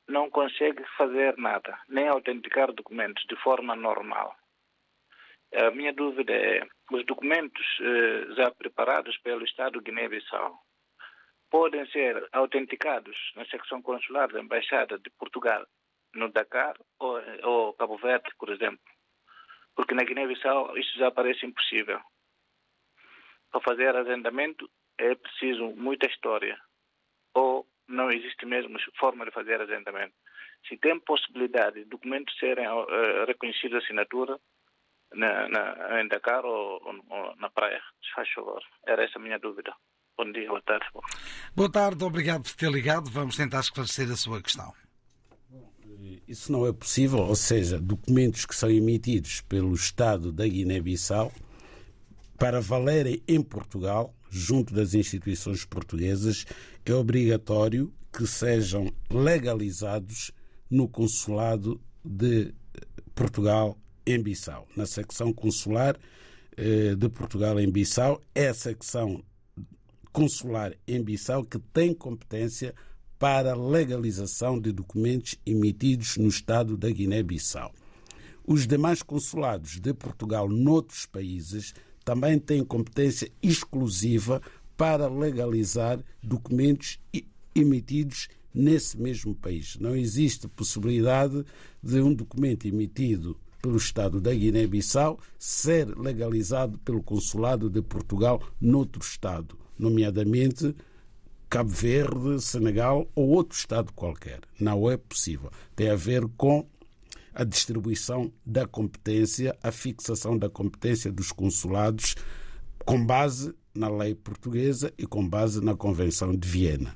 Não 0.08 0.28
consegue 0.28 0.84
fazer 0.96 1.36
nada, 1.38 1.78
nem 1.88 2.08
autenticar 2.08 2.70
documentos 2.72 3.24
de 3.26 3.36
forma 3.36 3.74
normal. 3.74 4.34
A 5.54 5.70
minha 5.70 5.92
dúvida 5.92 6.32
é, 6.32 6.66
os 6.92 7.04
documentos 7.06 7.66
uh, 7.80 8.34
já 8.34 8.50
preparados 8.50 9.16
pelo 9.18 9.44
Estado 9.44 9.80
Guiné-Bissau 9.80 10.58
podem 11.50 11.84
ser 11.90 12.28
autenticados 12.32 13.16
na 13.36 13.44
secção 13.46 13.80
consular 13.80 14.28
da 14.28 14.40
embaixada 14.40 14.98
de 14.98 15.10
Portugal, 15.18 15.66
no 16.14 16.30
Dakar 16.30 16.76
ou, 16.98 17.20
ou 17.42 17.72
Cabo 17.74 17.96
Verde, 17.98 18.30
por 18.38 18.50
exemplo 18.50 18.80
porque 19.80 19.94
na 19.94 20.04
Guiné-Bissau 20.04 20.76
isso 20.76 20.98
já 20.98 21.10
parece 21.10 21.46
impossível. 21.46 22.00
Para 23.50 23.60
fazer 23.62 23.96
arrendamento 23.96 24.70
é 24.98 25.14
preciso 25.14 25.74
muita 25.74 26.06
história, 26.06 26.58
ou 27.34 27.66
não 27.88 28.10
existe 28.10 28.44
mesmo 28.44 28.78
forma 28.98 29.24
de 29.24 29.30
fazer 29.30 29.60
arrendamento. 29.60 30.14
Se 30.68 30.76
tem 30.76 31.00
possibilidade 31.00 31.82
de 31.82 31.88
documentos 31.88 32.36
serem 32.38 32.68
uh, 32.68 33.24
reconhecidos 33.26 33.82
assinatura 33.82 34.38
na, 35.14 35.48
na, 35.48 36.02
em 36.02 36.08
Dakar 36.08 36.44
ou, 36.44 36.80
ou, 37.08 37.36
na 37.36 37.48
praia, 37.48 37.82
se 38.04 38.12
faz 38.14 38.30
favor. 38.32 38.62
Era 38.86 39.02
essa 39.02 39.18
a 39.18 39.22
minha 39.22 39.38
dúvida. 39.38 39.74
Bom 40.16 40.30
dia, 40.30 40.48
boa 40.48 40.60
tarde. 40.60 40.86
Boa 41.56 41.72
tarde, 41.72 42.04
obrigado 42.04 42.42
por 42.42 42.52
ter 42.52 42.70
ligado. 42.70 43.10
Vamos 43.10 43.36
tentar 43.36 43.60
esclarecer 43.60 44.10
a 44.10 44.16
sua 44.16 44.42
questão. 44.42 44.70
Isso 46.30 46.52
não 46.52 46.64
é 46.64 46.72
possível, 46.72 47.18
ou 47.18 47.34
seja, 47.34 47.80
documentos 47.80 48.46
que 48.46 48.54
são 48.54 48.70
emitidos 48.70 49.40
pelo 49.40 49.74
Estado 49.74 50.30
da 50.30 50.46
Guiné-Bissau 50.46 51.32
para 52.38 52.60
valerem 52.60 53.20
em 53.26 53.42
Portugal, 53.42 54.14
junto 54.30 54.72
das 54.72 54.94
instituições 54.94 55.64
portuguesas, 55.64 56.46
é 56.84 56.94
obrigatório 56.94 57.92
que 58.12 58.28
sejam 58.28 58.92
legalizados 59.10 60.30
no 60.70 60.88
consulado 60.88 61.80
de 62.04 62.54
Portugal 63.12 63.76
em 64.06 64.22
Bissau, 64.22 64.68
na 64.76 64.86
secção 64.86 65.32
consular 65.32 65.98
eh, 66.56 66.94
de 66.94 67.08
Portugal 67.08 67.58
em 67.58 67.68
Bissau, 67.68 68.20
é 68.32 68.46
a 68.46 68.54
secção 68.54 69.20
consular 70.12 70.76
em 70.86 71.02
Bissau 71.02 71.42
que 71.44 71.58
tem 71.58 71.92
competência 71.92 72.72
para 73.20 73.54
legalização 73.54 74.58
de 74.58 74.72
documentos 74.72 75.36
emitidos 75.44 76.16
no 76.16 76.26
Estado 76.26 76.74
da 76.74 76.88
Guiné-Bissau. 76.88 77.70
Os 78.46 78.66
demais 78.66 79.02
consulados 79.02 79.78
de 79.78 79.92
Portugal 79.92 80.48
noutros 80.48 81.04
países 81.04 81.74
também 82.02 82.38
têm 82.38 82.64
competência 82.64 83.30
exclusiva 83.42 84.40
para 84.74 85.06
legalizar 85.06 86.02
documentos 86.22 86.98
emitidos 87.54 88.28
nesse 88.54 88.98
mesmo 88.98 89.34
país. 89.34 89.76
Não 89.78 89.94
existe 89.94 90.48
possibilidade 90.48 91.44
de 91.82 92.00
um 92.00 92.14
documento 92.14 92.66
emitido 92.66 93.36
pelo 93.60 93.76
Estado 93.76 94.18
da 94.18 94.32
Guiné-Bissau 94.32 95.20
ser 95.38 95.86
legalizado 95.98 96.78
pelo 96.78 97.02
Consulado 97.02 97.68
de 97.68 97.82
Portugal 97.82 98.42
noutro 98.58 99.02
Estado, 99.02 99.58
nomeadamente 99.78 100.74
Cabo 101.50 101.68
Verde, 101.68 102.40
Senegal 102.40 103.10
ou 103.12 103.30
outro 103.30 103.58
Estado 103.58 103.92
qualquer. 103.92 104.38
Não 104.58 104.88
é 104.88 104.96
possível. 104.96 105.50
Tem 105.74 105.90
a 105.90 105.96
ver 105.96 106.24
com 106.36 106.64
a 107.34 107.42
distribuição 107.42 108.32
da 108.46 108.68
competência, 108.68 109.58
a 109.60 109.72
fixação 109.72 110.38
da 110.38 110.48
competência 110.48 111.10
dos 111.10 111.32
consulados 111.32 112.14
com 112.86 113.04
base 113.04 113.52
na 113.74 113.88
lei 113.88 114.14
portuguesa 114.14 114.92
e 114.96 115.04
com 115.06 115.28
base 115.28 115.60
na 115.60 115.74
Convenção 115.74 116.36
de 116.36 116.48
Viena. 116.48 116.94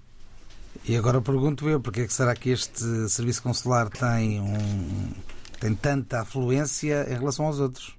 E 0.86 0.96
agora 0.96 1.20
pergunto 1.20 1.68
eu, 1.68 1.80
porque 1.80 2.02
é 2.02 2.06
que 2.06 2.12
será 2.12 2.34
que 2.36 2.50
este 2.50 3.08
serviço 3.08 3.42
consular 3.42 3.88
tem, 3.88 4.40
um, 4.40 5.12
tem 5.58 5.74
tanta 5.74 6.20
afluência 6.20 7.06
em 7.10 7.14
relação 7.14 7.46
aos 7.46 7.58
outros? 7.58 7.96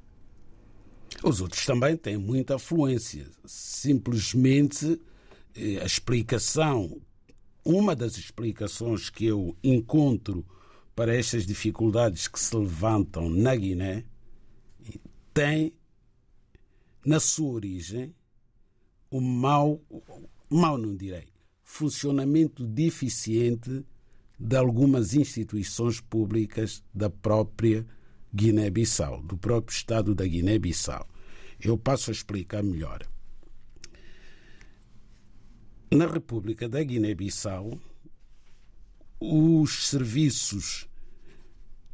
Os 1.22 1.42
outros 1.42 1.66
também 1.66 1.98
têm 1.98 2.18
muita 2.18 2.56
afluência. 2.56 3.28
Simplesmente 3.46 5.02
a 5.56 5.86
explicação, 5.86 7.02
uma 7.64 7.96
das 7.96 8.18
explicações 8.18 9.10
que 9.10 9.26
eu 9.26 9.56
encontro 9.64 10.46
para 10.96 11.16
estas 11.16 11.46
dificuldades 11.46 12.28
que 12.28 12.40
se 12.40 12.56
levantam 12.56 13.30
na 13.30 13.56
Guiné 13.56 14.06
tem 15.34 15.74
na 17.06 17.20
sua 17.20 17.52
origem 17.52 18.14
o 19.10 19.22
mau, 19.22 19.82
mau 20.50 20.78
não 20.78 20.96
direi, 20.96 21.28
funcionamento 21.64 22.66
deficiente 22.66 23.86
de 24.38 24.56
algumas 24.56 25.14
instituições 25.14 26.02
públicas 26.02 26.84
da 26.94 27.10
própria 27.10 27.86
Guiné-Bissau, 28.34 29.22
do 29.24 29.38
próprio 29.38 29.74
Estado 29.74 30.14
da 30.14 30.26
Guiné-Bissau. 30.26 31.08
Eu 31.60 31.78
passo 31.78 32.12
a 32.12 32.14
explicar 32.14 32.62
melhor. 32.62 33.08
Na 35.92 36.08
República 36.08 36.68
da 36.68 36.82
Guiné-Bissau, 36.84 37.80
os 39.20 39.88
serviços 39.88 40.90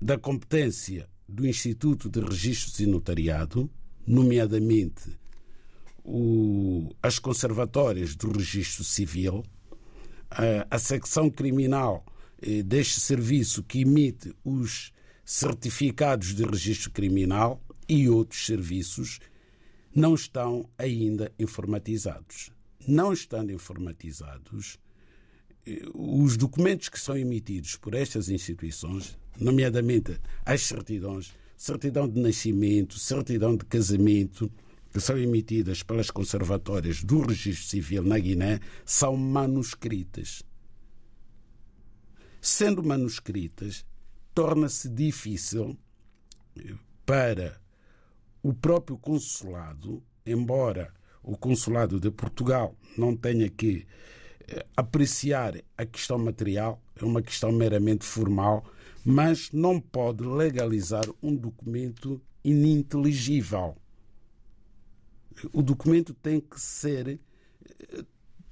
da 0.01 0.17
competência 0.17 1.10
do 1.27 1.45
Instituto 1.45 2.10
de 2.10 2.21
Registros 2.21 2.80
e 2.80 2.86
Notariado, 2.86 3.69
nomeadamente 4.08 5.19
o, 6.06 6.89
as 7.04 7.19
conservatórias 7.19 8.15
do 8.15 8.32
Registro 8.32 8.86
Civil, 8.86 9.43
a, 10.30 10.65
a 10.71 10.80
secção 10.80 11.30
criminal 11.30 12.06
eh, 12.41 12.63
deste 12.63 13.01
serviço 13.01 13.62
que 13.62 13.82
emite 13.82 14.34
os 14.43 14.93
certificados 15.25 16.34
de 16.34 16.43
registro 16.43 16.91
criminal 16.91 17.62
e 17.89 18.08
outros 18.08 18.45
serviços, 18.45 19.19
não 19.93 20.15
estão 20.15 20.69
ainda 20.77 21.32
informatizados 21.38 22.51
não 22.88 23.13
estando 23.13 23.52
informatizados, 23.52 24.80
eh, 25.65 25.82
os 25.94 26.38
documentos 26.38 26.89
que 26.89 27.00
são 27.00 27.17
emitidos 27.17 27.76
por 27.76 27.94
estas 27.94 28.30
instituições, 28.30 29.17
nomeadamente 29.39 30.20
as 30.46 30.62
certidões, 30.62 31.34
certidão 31.56 32.08
de 32.08 32.20
nascimento, 32.20 32.98
certidão 32.98 33.56
de 33.56 33.65
casamento, 33.65 34.52
que 34.91 35.00
são 35.00 35.17
emitidas 35.17 35.84
pelas 35.84 36.12
conservatórias 36.12 37.04
do 37.04 37.22
registro 37.22 37.67
civil 37.67 38.04
na 38.04 38.20
Guiné, 38.20 38.60
são 38.86 39.15
manuscritas. 39.15 40.44
Sendo 42.41 42.84
manuscritas, 42.84 43.86
torna-se 44.34 44.89
difícil 44.89 45.78
eh, 46.58 46.74
para 47.06 47.62
o 48.44 48.54
próprio 48.54 48.98
consulado, 48.98 50.04
embora 50.26 50.91
o 51.24 51.38
Consulado 51.38 52.00
de 52.00 52.10
Portugal 52.10 52.76
não 52.98 53.16
tenha 53.16 53.50
que 53.50 53.86
eh, 54.48 54.66
apreciar 54.76 55.56
a 55.78 55.86
questão 55.86 56.18
material, 56.18 56.82
é 56.96 57.06
uma 57.06 57.22
questão 57.22 57.52
meramente 57.52 58.06
formal, 58.06 58.66
mas 59.06 59.52
não 59.52 59.80
pode 59.80 60.24
legalizar 60.24 61.06
um 61.22 61.36
documento 61.36 62.22
ininteligível. 62.44 63.76
O 65.54 65.62
documento 65.62 66.14
tem 66.14 66.40
que 66.40 66.60
ser, 66.60 67.20
eh, 67.80 68.04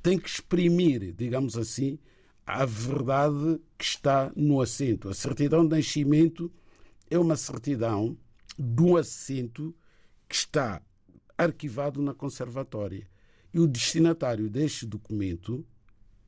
tem 0.02 0.18
que 0.18 0.30
exprimir, 0.30 1.14
digamos 1.14 1.58
assim, 1.58 2.00
a 2.46 2.66
verdade 2.66 3.60
que 3.78 3.86
está 3.86 4.32
no 4.36 4.62
assento. 4.62 5.10
A 5.10 5.14
certidão 5.14 5.68
de 5.68 5.76
nascimento 5.76 6.52
é 7.10 7.18
uma 7.18 7.36
certidão 7.36 8.18
do 8.58 8.98
assento 8.98 9.76
que 10.28 10.36
está 10.36 10.82
arquivado 11.44 12.02
na 12.02 12.14
conservatória. 12.14 13.08
E 13.54 13.60
o 13.60 13.68
destinatário 13.68 14.50
deste 14.50 14.86
documento 14.86 15.66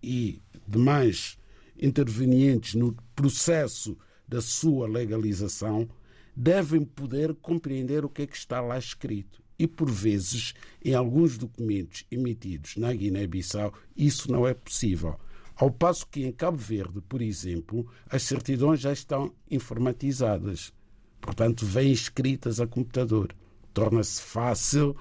e 0.01 0.41
demais 0.67 1.37
intervenientes 1.79 2.75
no 2.75 2.95
processo 3.15 3.97
da 4.27 4.41
sua 4.41 4.87
legalização 4.87 5.89
devem 6.35 6.85
poder 6.85 7.35
compreender 7.35 8.05
o 8.05 8.09
que 8.09 8.21
é 8.21 8.27
que 8.27 8.37
está 8.37 8.61
lá 8.61 8.77
escrito. 8.77 9.43
E, 9.59 9.67
por 9.67 9.91
vezes, 9.91 10.53
em 10.83 10.95
alguns 10.95 11.37
documentos 11.37 12.05
emitidos 12.09 12.77
na 12.77 12.91
Guiné-Bissau, 12.93 13.73
isso 13.95 14.31
não 14.31 14.47
é 14.47 14.53
possível. 14.53 15.19
Ao 15.55 15.69
passo 15.69 16.07
que 16.07 16.25
em 16.25 16.31
Cabo 16.31 16.57
Verde, 16.57 17.01
por 17.01 17.21
exemplo, 17.21 17.87
as 18.09 18.23
certidões 18.23 18.79
já 18.79 18.91
estão 18.91 19.31
informatizadas. 19.49 20.73
Portanto, 21.19 21.65
vêm 21.65 21.91
escritas 21.91 22.59
a 22.59 22.65
computador. 22.65 23.35
Torna-se 23.73 24.21
fácil 24.21 24.95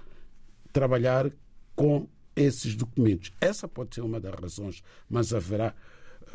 trabalhar 0.73 1.31
com 1.75 2.09
esses 2.37 2.75
documentos. 2.75 3.33
Essa 3.41 3.67
pode 3.67 3.95
ser 3.95 4.03
uma 4.03 4.21
das 4.21 4.35
razões, 4.35 4.83
mas 5.09 5.33
haverá 5.35 5.75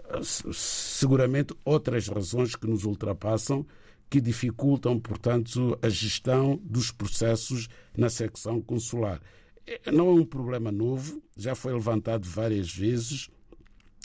eh, 0.09 0.19
seguramente 0.23 1.53
outras 1.63 2.07
razões 2.07 2.55
que 2.55 2.67
nos 2.67 2.83
ultrapassam 2.83 3.65
que 4.09 4.21
dificultam, 4.21 4.99
portanto, 4.99 5.77
a 5.81 5.89
gestão 5.89 6.59
dos 6.63 6.91
processos 6.91 7.67
na 7.97 8.09
secção 8.09 8.61
consular. 8.61 9.21
Eh, 9.65 9.91
não 9.91 10.09
é 10.09 10.13
um 10.13 10.25
problema 10.25 10.71
novo, 10.71 11.21
já 11.35 11.55
foi 11.55 11.73
levantado 11.73 12.27
várias 12.27 12.73
vezes, 12.73 13.29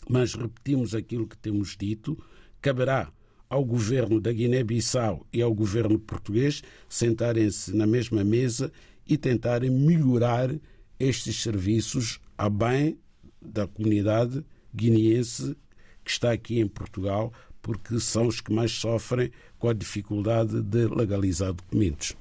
mas 0.09 0.35
repetimos 0.35 0.95
aquilo 0.95 1.27
que 1.27 1.37
temos 1.37 1.77
dito. 1.77 2.19
Caberá 2.61 3.13
ao 3.51 3.65
governo 3.65 4.21
da 4.21 4.33
Guiné-Bissau 4.33 5.27
e 5.33 5.43
ao 5.43 5.53
governo 5.53 5.99
português 5.99 6.63
sentarem-se 6.89 7.77
na 7.77 7.87
mesma 7.87 8.23
mesa 8.23 8.73
e 9.07 9.19
tentarem 9.19 9.69
melhorar 9.69 10.55
estes 10.99 11.43
serviços 11.43 12.21
a 12.39 12.49
bem 12.49 12.97
da 13.43 13.67
comunidade 13.67 14.45
guineense 14.73 15.57
que 16.05 16.11
está 16.11 16.31
aqui 16.31 16.61
em 16.61 16.69
Portugal, 16.69 17.33
porque 17.61 17.99
são 17.99 18.29
os 18.29 18.41
que 18.41 18.53
mais 18.53 18.71
sofrem 18.71 19.31
com 19.59 19.69
a 19.69 19.75
dificuldade 19.75 20.63
de 20.63 20.87
legalizar 20.87 21.53
documentos. 21.53 22.17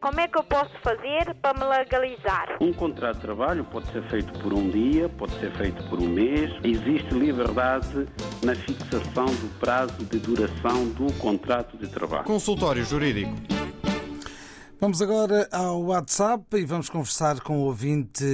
Como 0.00 0.18
é 0.18 0.26
que 0.26 0.38
eu 0.38 0.44
posso 0.44 0.72
fazer 0.82 1.34
para 1.42 1.52
me 1.58 1.64
legalizar? 1.66 2.56
Um 2.58 2.72
contrato 2.72 3.16
de 3.16 3.20
trabalho 3.20 3.64
pode 3.64 3.92
ser 3.92 4.02
feito 4.08 4.32
por 4.40 4.54
um 4.54 4.70
dia, 4.70 5.10
pode 5.10 5.38
ser 5.38 5.52
feito 5.58 5.86
por 5.90 6.00
um 6.00 6.08
mês. 6.08 6.50
Existe 6.64 7.12
liberdade 7.12 8.08
na 8.42 8.54
fixação 8.54 9.26
do 9.26 9.58
prazo 9.58 10.02
de 10.06 10.18
duração 10.18 10.88
do 10.88 11.12
contrato 11.18 11.76
de 11.76 11.86
trabalho. 11.86 12.24
Consultório 12.24 12.82
Jurídico. 12.82 13.34
Vamos 14.80 15.02
agora 15.02 15.46
ao 15.52 15.82
WhatsApp 15.82 16.56
e 16.56 16.64
vamos 16.64 16.88
conversar 16.88 17.40
com 17.40 17.58
o 17.58 17.64
ouvinte 17.66 18.24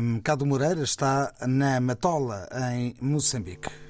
um, 0.00 0.20
Cado 0.20 0.46
Moreira, 0.46 0.82
está 0.84 1.32
na 1.44 1.80
Matola, 1.80 2.48
em 2.72 2.94
Moçambique. 3.00 3.89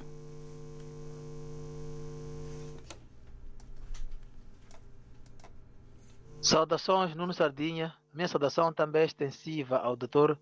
Saudações, 6.43 7.15
Nuno 7.15 7.35
Sardinha. 7.35 7.95
Minha 8.15 8.27
saudação 8.27 8.73
também 8.73 9.03
é 9.03 9.05
extensiva 9.05 9.77
ao 9.77 9.95
Dr. 9.95 10.39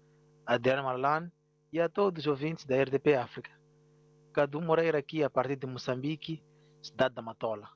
Adriano 0.46 0.84
Marlan 0.84 1.28
e 1.72 1.80
a 1.80 1.88
todos 1.88 2.22
os 2.22 2.26
ouvintes 2.28 2.64
da 2.64 2.80
RDP 2.80 3.16
África. 3.16 3.50
Cadu 4.32 4.60
Moreira 4.60 4.98
aqui 4.98 5.24
a 5.24 5.28
partir 5.28 5.56
de 5.56 5.66
Moçambique, 5.66 6.40
cidade 6.80 7.16
da 7.16 7.20
Matola. 7.20 7.68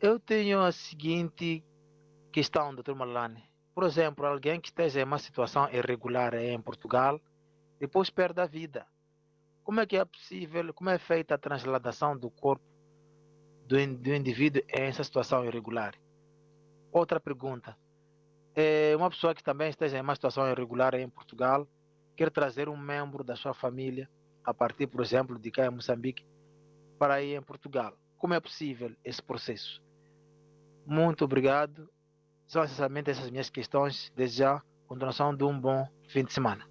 Eu 0.00 0.18
tenho 0.18 0.60
a 0.60 0.72
seguinte 0.72 1.64
questão, 2.32 2.74
Dr. 2.74 2.94
Marlane. 2.94 3.44
Por 3.72 3.84
exemplo, 3.84 4.26
alguém 4.26 4.60
que 4.60 4.68
esteja 4.68 5.00
em 5.00 5.04
uma 5.04 5.20
situação 5.20 5.70
irregular 5.70 6.34
em 6.34 6.60
Portugal, 6.60 7.20
depois 7.78 8.10
perde 8.10 8.40
a 8.40 8.46
vida. 8.46 8.84
Como 9.62 9.78
é 9.78 9.86
que 9.86 9.96
é 9.96 10.04
possível, 10.04 10.74
como 10.74 10.90
é 10.90 10.98
feita 10.98 11.36
a 11.36 11.38
transladação 11.38 12.18
do 12.18 12.28
corpo 12.28 12.64
do, 13.68 13.76
do 13.98 14.14
indivíduo 14.14 14.62
em 14.68 14.82
essa 14.82 15.04
situação 15.04 15.44
irregular? 15.44 15.94
Outra 16.92 17.18
pergunta. 17.18 17.76
É 18.54 18.94
uma 18.94 19.08
pessoa 19.08 19.34
que 19.34 19.42
também 19.42 19.70
esteja 19.70 19.96
em 19.96 20.02
uma 20.02 20.14
situação 20.14 20.46
irregular 20.46 20.94
em 20.94 21.08
Portugal, 21.08 21.66
quer 22.14 22.30
trazer 22.30 22.68
um 22.68 22.76
membro 22.76 23.24
da 23.24 23.34
sua 23.34 23.54
família, 23.54 24.08
a 24.44 24.52
partir, 24.52 24.86
por 24.86 25.00
exemplo, 25.00 25.38
de 25.38 25.50
cá 25.50 25.64
em 25.64 25.70
Moçambique, 25.70 26.26
para 26.98 27.22
ir 27.22 27.34
em 27.34 27.42
Portugal. 27.42 27.94
Como 28.18 28.34
é 28.34 28.40
possível 28.40 28.92
esse 29.02 29.22
processo? 29.22 29.82
Muito 30.86 31.24
obrigado. 31.24 31.88
São 32.46 32.62
essencialmente 32.62 33.10
essas 33.10 33.30
minhas 33.30 33.48
questões. 33.48 34.12
Desde 34.14 34.38
já, 34.38 34.62
continuação 34.86 35.34
de 35.34 35.44
um 35.44 35.58
bom 35.58 35.88
fim 36.08 36.24
de 36.24 36.32
semana. 36.32 36.66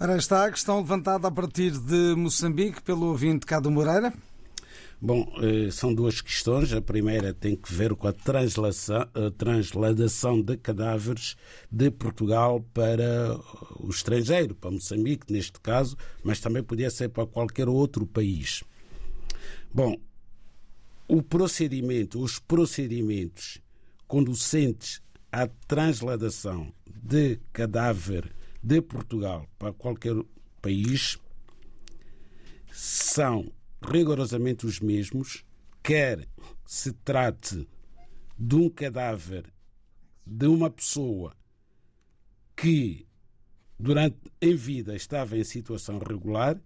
Ora 0.00 0.16
está 0.16 0.46
a 0.46 0.50
questão 0.50 0.78
levantada 0.78 1.28
a 1.28 1.30
partir 1.30 1.72
de 1.72 2.14
Moçambique 2.16 2.80
pelo 2.82 3.08
ouvinte 3.08 3.44
Cado 3.44 3.70
Moreira. 3.70 4.12
Bom, 5.00 5.32
são 5.70 5.94
duas 5.94 6.20
questões. 6.20 6.72
A 6.72 6.82
primeira 6.82 7.32
tem 7.32 7.54
que 7.54 7.72
ver 7.72 7.94
com 7.94 8.08
a 8.08 8.12
transladação 8.12 10.42
de 10.42 10.56
cadáveres 10.56 11.36
de 11.70 11.88
Portugal 11.88 12.60
para 12.74 13.38
o 13.78 13.88
estrangeiro, 13.88 14.56
para 14.56 14.72
Moçambique, 14.72 15.32
neste 15.32 15.60
caso, 15.60 15.96
mas 16.24 16.40
também 16.40 16.64
podia 16.64 16.90
ser 16.90 17.10
para 17.10 17.24
qualquer 17.26 17.68
outro 17.68 18.04
país. 18.04 18.64
Bom, 19.72 19.96
o 21.06 21.22
procedimento, 21.22 22.20
os 22.20 22.40
procedimentos 22.40 23.60
conducentes 24.08 25.00
à 25.30 25.46
transladação 25.46 26.72
de 26.86 27.38
cadáver 27.52 28.34
de 28.60 28.82
Portugal 28.82 29.48
para 29.58 29.72
qualquer 29.72 30.16
país 30.60 31.18
são 32.72 33.52
rigorosamente 33.80 34.66
os 34.66 34.80
mesmos, 34.80 35.44
quer 35.82 36.28
se 36.66 36.92
trate 36.92 37.68
de 38.38 38.54
um 38.54 38.68
cadáver 38.68 39.52
de 40.26 40.46
uma 40.46 40.70
pessoa 40.70 41.34
que 42.54 43.06
durante 43.78 44.18
em 44.40 44.54
vida 44.54 44.94
estava 44.94 45.38
em 45.38 45.44
situação 45.44 45.98
regular, 45.98 46.60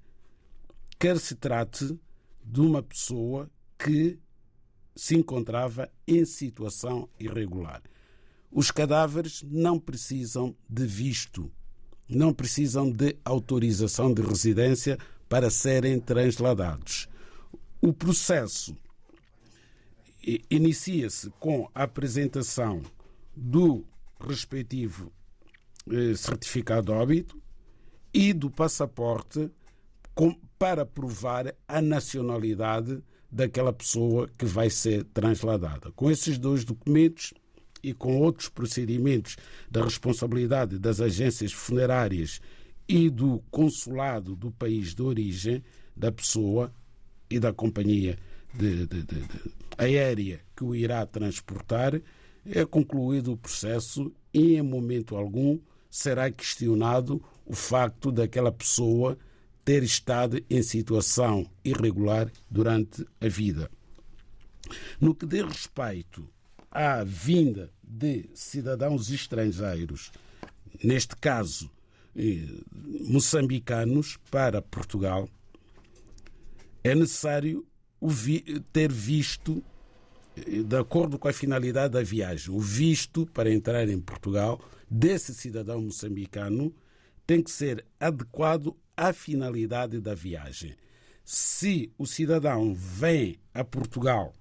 quer 0.99 1.19
se 1.19 1.35
trate 1.35 1.99
de 2.45 2.61
uma 2.61 2.83
pessoa 2.83 3.51
que 3.79 4.19
se 4.97 5.17
encontrava 5.17 5.91
em 6.07 6.25
situação 6.25 7.09
irregular. 7.19 7.83
Os 8.51 8.71
cadáveres 8.71 9.43
não 9.43 9.79
precisam 9.79 10.55
de 10.69 10.87
visto, 10.87 11.51
não 12.09 12.33
precisam 12.35 12.91
de 12.91 13.17
autorização 13.25 14.13
de 14.13 14.23
residência 14.23 14.99
para 15.33 15.49
serem 15.49 15.99
transladados. 15.99 17.09
O 17.81 17.91
processo 17.91 18.77
inicia-se 20.51 21.31
com 21.41 21.71
a 21.75 21.85
apresentação 21.85 22.83
do 23.35 23.83
respectivo 24.21 25.11
certificado 26.19 26.93
de 26.93 26.99
óbito 26.99 27.43
e 28.13 28.35
do 28.35 28.51
passaporte 28.51 29.51
para 30.59 30.85
provar 30.85 31.55
a 31.67 31.81
nacionalidade 31.81 33.03
daquela 33.31 33.73
pessoa 33.73 34.29
que 34.37 34.45
vai 34.45 34.69
ser 34.69 35.03
transladada. 35.15 35.91
Com 35.93 36.11
esses 36.11 36.37
dois 36.37 36.63
documentos 36.63 37.33
e 37.83 37.95
com 37.95 38.21
outros 38.21 38.51
procedimentos 38.51 39.39
da 39.71 39.83
responsabilidade 39.83 40.79
das 40.79 41.01
agências 41.01 41.55
funerárias 41.55 42.39
e 42.93 43.09
do 43.09 43.43
consulado 43.51 44.37
do 44.37 44.51
país 44.51 44.95
de 44.95 45.01
origem 45.01 45.65
da 45.97 46.13
pessoa 46.13 46.71
e 47.31 47.41
da 47.41 47.51
companhia 47.51 48.19
de, 48.53 48.87
de, 48.87 49.03
de, 49.03 49.25
aérea 49.79 50.43
que 50.55 50.63
o 50.63 50.75
irá 50.75 51.07
transportar, 51.07 51.99
é 52.45 52.67
concluído 52.67 53.33
o 53.33 53.37
processo 53.39 54.13
e, 54.35 54.57
em 54.57 54.63
momento 54.63 55.17
algum, 55.17 55.59
será 55.89 56.31
questionado 56.31 57.25
o 57.47 57.55
facto 57.55 58.13
daquela 58.13 58.53
pessoa 58.53 59.17
ter 59.65 59.83
estado 59.83 60.45
em 60.51 60.63
situação 60.63 61.51
irregular 61.65 62.31
durante 62.51 63.07
a 63.19 63.27
vida. 63.27 63.71
No 65.01 65.15
que 65.15 65.25
diz 65.25 65.45
respeito 65.45 66.29
à 66.71 67.03
vinda 67.03 67.71
de 67.83 68.29
cidadãos 68.35 69.11
estrangeiros, 69.11 70.13
neste 70.85 71.17
caso 71.17 71.71
moçambicanos, 73.09 74.19
para 74.31 74.61
Portugal, 74.61 75.29
é 76.85 76.95
necessário 76.95 77.67
ter 78.73 78.91
visto, 78.91 79.63
eh, 80.37 80.63
de 80.63 80.77
acordo 80.77 81.19
com 81.19 81.29
a 81.29 81.33
finalidade 81.33 81.93
da 81.93 82.03
viagem, 82.03 82.53
o 82.55 82.61
visto 82.61 83.27
para 83.27 83.53
entrar 83.53 83.89
em 83.89 84.01
Portugal 84.01 84.61
desse 84.91 85.35
cidadão 85.35 85.81
moçambicano 85.81 86.75
tem 87.27 87.43
que 87.43 87.51
ser 87.51 87.85
adequado 87.99 88.77
a 88.97 89.13
finalidade 89.13 90.01
da 90.01 90.15
viagem. 90.15 90.75
Se 91.25 91.91
o 91.97 92.07
cidadão 92.07 92.75
vem 92.75 93.39
a 93.55 93.65
Portugal 93.65 94.35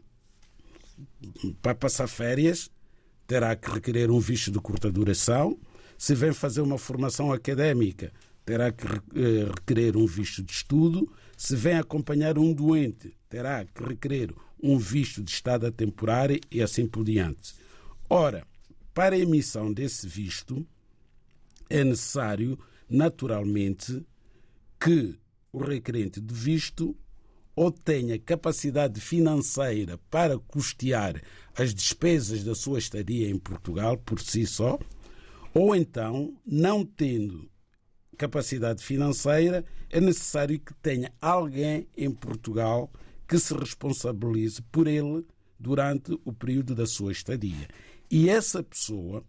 para 1.62 1.76
passar 1.76 2.08
férias, 2.08 2.70
terá 3.28 3.56
que 3.56 3.72
requerer 3.72 4.12
um 4.12 4.20
visto 4.20 4.52
de 4.52 4.60
curta 4.60 4.92
duração. 4.92 5.58
Se 6.02 6.16
vem 6.16 6.34
fazer 6.34 6.62
uma 6.62 6.80
formação 6.80 7.32
académica, 7.32 8.12
terá 8.44 8.72
que 8.72 8.88
eh, 8.88 9.46
requerer 9.56 9.96
um 9.96 10.08
visto 10.08 10.42
de 10.42 10.52
estudo. 10.52 11.08
Se 11.38 11.56
vem 11.56 11.78
acompanhar 11.78 12.40
um 12.40 12.52
doente, 12.52 13.16
terá 13.30 13.64
que 13.64 13.84
requerer 13.84 14.34
um 14.64 14.80
visto 14.80 15.22
de 15.22 15.30
estada 15.30 15.72
temporária 15.72 16.40
e 16.50 16.60
assim 16.60 16.88
por 16.88 17.04
diante. 17.04 17.54
Ora, 18.10 18.48
para 18.96 19.14
a 19.14 19.20
emissão 19.20 19.72
desse 19.72 20.08
visto, 20.08 20.66
é 21.70 21.84
necessário, 21.84 22.58
naturalmente, 22.90 24.04
que 24.80 25.16
o 25.54 25.60
requerente 25.60 26.20
de 26.20 26.34
visto 26.34 26.98
ou 27.56 27.72
tenha 27.72 28.18
capacidade 28.18 29.00
financeira 29.00 30.00
para 30.10 30.40
custear 30.40 31.22
as 31.56 31.76
despesas 31.76 32.44
da 32.44 32.56
sua 32.56 32.80
estadia 32.80 33.30
em 33.30 33.38
Portugal 33.38 34.00
por 34.00 34.20
si 34.20 34.48
só, 34.48 34.80
ou 35.54 35.76
então, 35.76 36.34
não 36.46 36.86
tendo 36.86 37.50
capacidade 38.18 38.84
financeira, 38.84 39.66
é 39.90 40.00
necessário 40.00 40.60
que 40.60 40.74
tenha 40.76 41.12
alguém 41.20 41.88
em 41.98 42.12
Portugal 42.12 42.90
que 43.28 43.38
se 43.40 43.54
responsabilize 43.54 44.62
por 44.64 44.88
ele 44.88 45.26
durante 45.60 46.20
o 46.26 46.34
período 46.34 46.76
da 46.76 46.86
sua 46.86 47.12
estadia. 47.12 47.68
E 48.10 48.30
essa 48.30 48.62
pessoa 48.62 49.24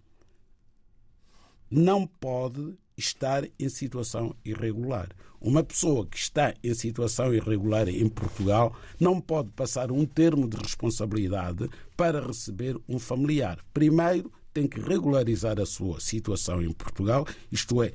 não 1.70 2.06
pode 2.06 2.76
estar 2.96 3.44
em 3.58 3.68
situação 3.68 4.34
irregular. 4.44 5.08
Uma 5.40 5.64
pessoa 5.64 6.06
que 6.06 6.16
está 6.16 6.54
em 6.62 6.74
situação 6.74 7.34
irregular 7.34 7.88
em 7.88 8.08
Portugal 8.08 8.76
não 9.00 9.20
pode 9.20 9.50
passar 9.50 9.90
um 9.90 10.04
termo 10.04 10.48
de 10.48 10.56
responsabilidade 10.56 11.68
para 11.96 12.24
receber 12.24 12.78
um 12.88 12.98
familiar. 12.98 13.58
Primeiro, 13.72 14.30
tem 14.52 14.66
que 14.66 14.80
regularizar 14.80 15.60
a 15.60 15.66
sua 15.66 16.00
situação 16.00 16.62
em 16.62 16.72
Portugal, 16.72 17.26
isto 17.50 17.82
é, 17.82 17.92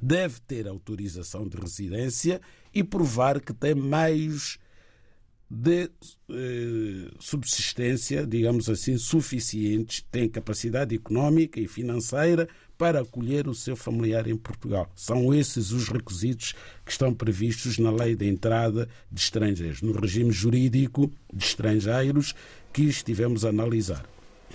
deve 0.00 0.40
ter 0.40 0.68
autorização 0.68 1.48
de 1.48 1.56
residência 1.56 2.40
e 2.72 2.82
provar 2.82 3.40
que 3.40 3.52
tem 3.52 3.74
meios 3.74 4.58
de 5.48 5.90
eh, 6.30 7.10
subsistência, 7.20 8.26
digamos 8.26 8.68
assim, 8.68 8.98
suficientes, 8.98 10.04
tem 10.10 10.28
capacidade 10.28 10.94
económica 10.94 11.60
e 11.60 11.68
financeira 11.68 12.48
para 12.76 13.02
acolher 13.02 13.46
o 13.46 13.54
seu 13.54 13.76
familiar 13.76 14.26
em 14.26 14.36
Portugal. 14.36 14.90
São 14.96 15.32
esses 15.32 15.70
os 15.70 15.88
requisitos 15.88 16.54
que 16.84 16.90
estão 16.90 17.14
previstos 17.14 17.78
na 17.78 17.90
lei 17.90 18.16
de 18.16 18.26
entrada 18.28 18.88
de 19.12 19.20
estrangeiros, 19.20 19.80
no 19.80 19.92
regime 19.92 20.32
jurídico 20.32 21.12
de 21.32 21.44
estrangeiros 21.44 22.34
que 22.72 22.82
estivemos 22.82 23.44
a 23.44 23.50
analisar. 23.50 24.13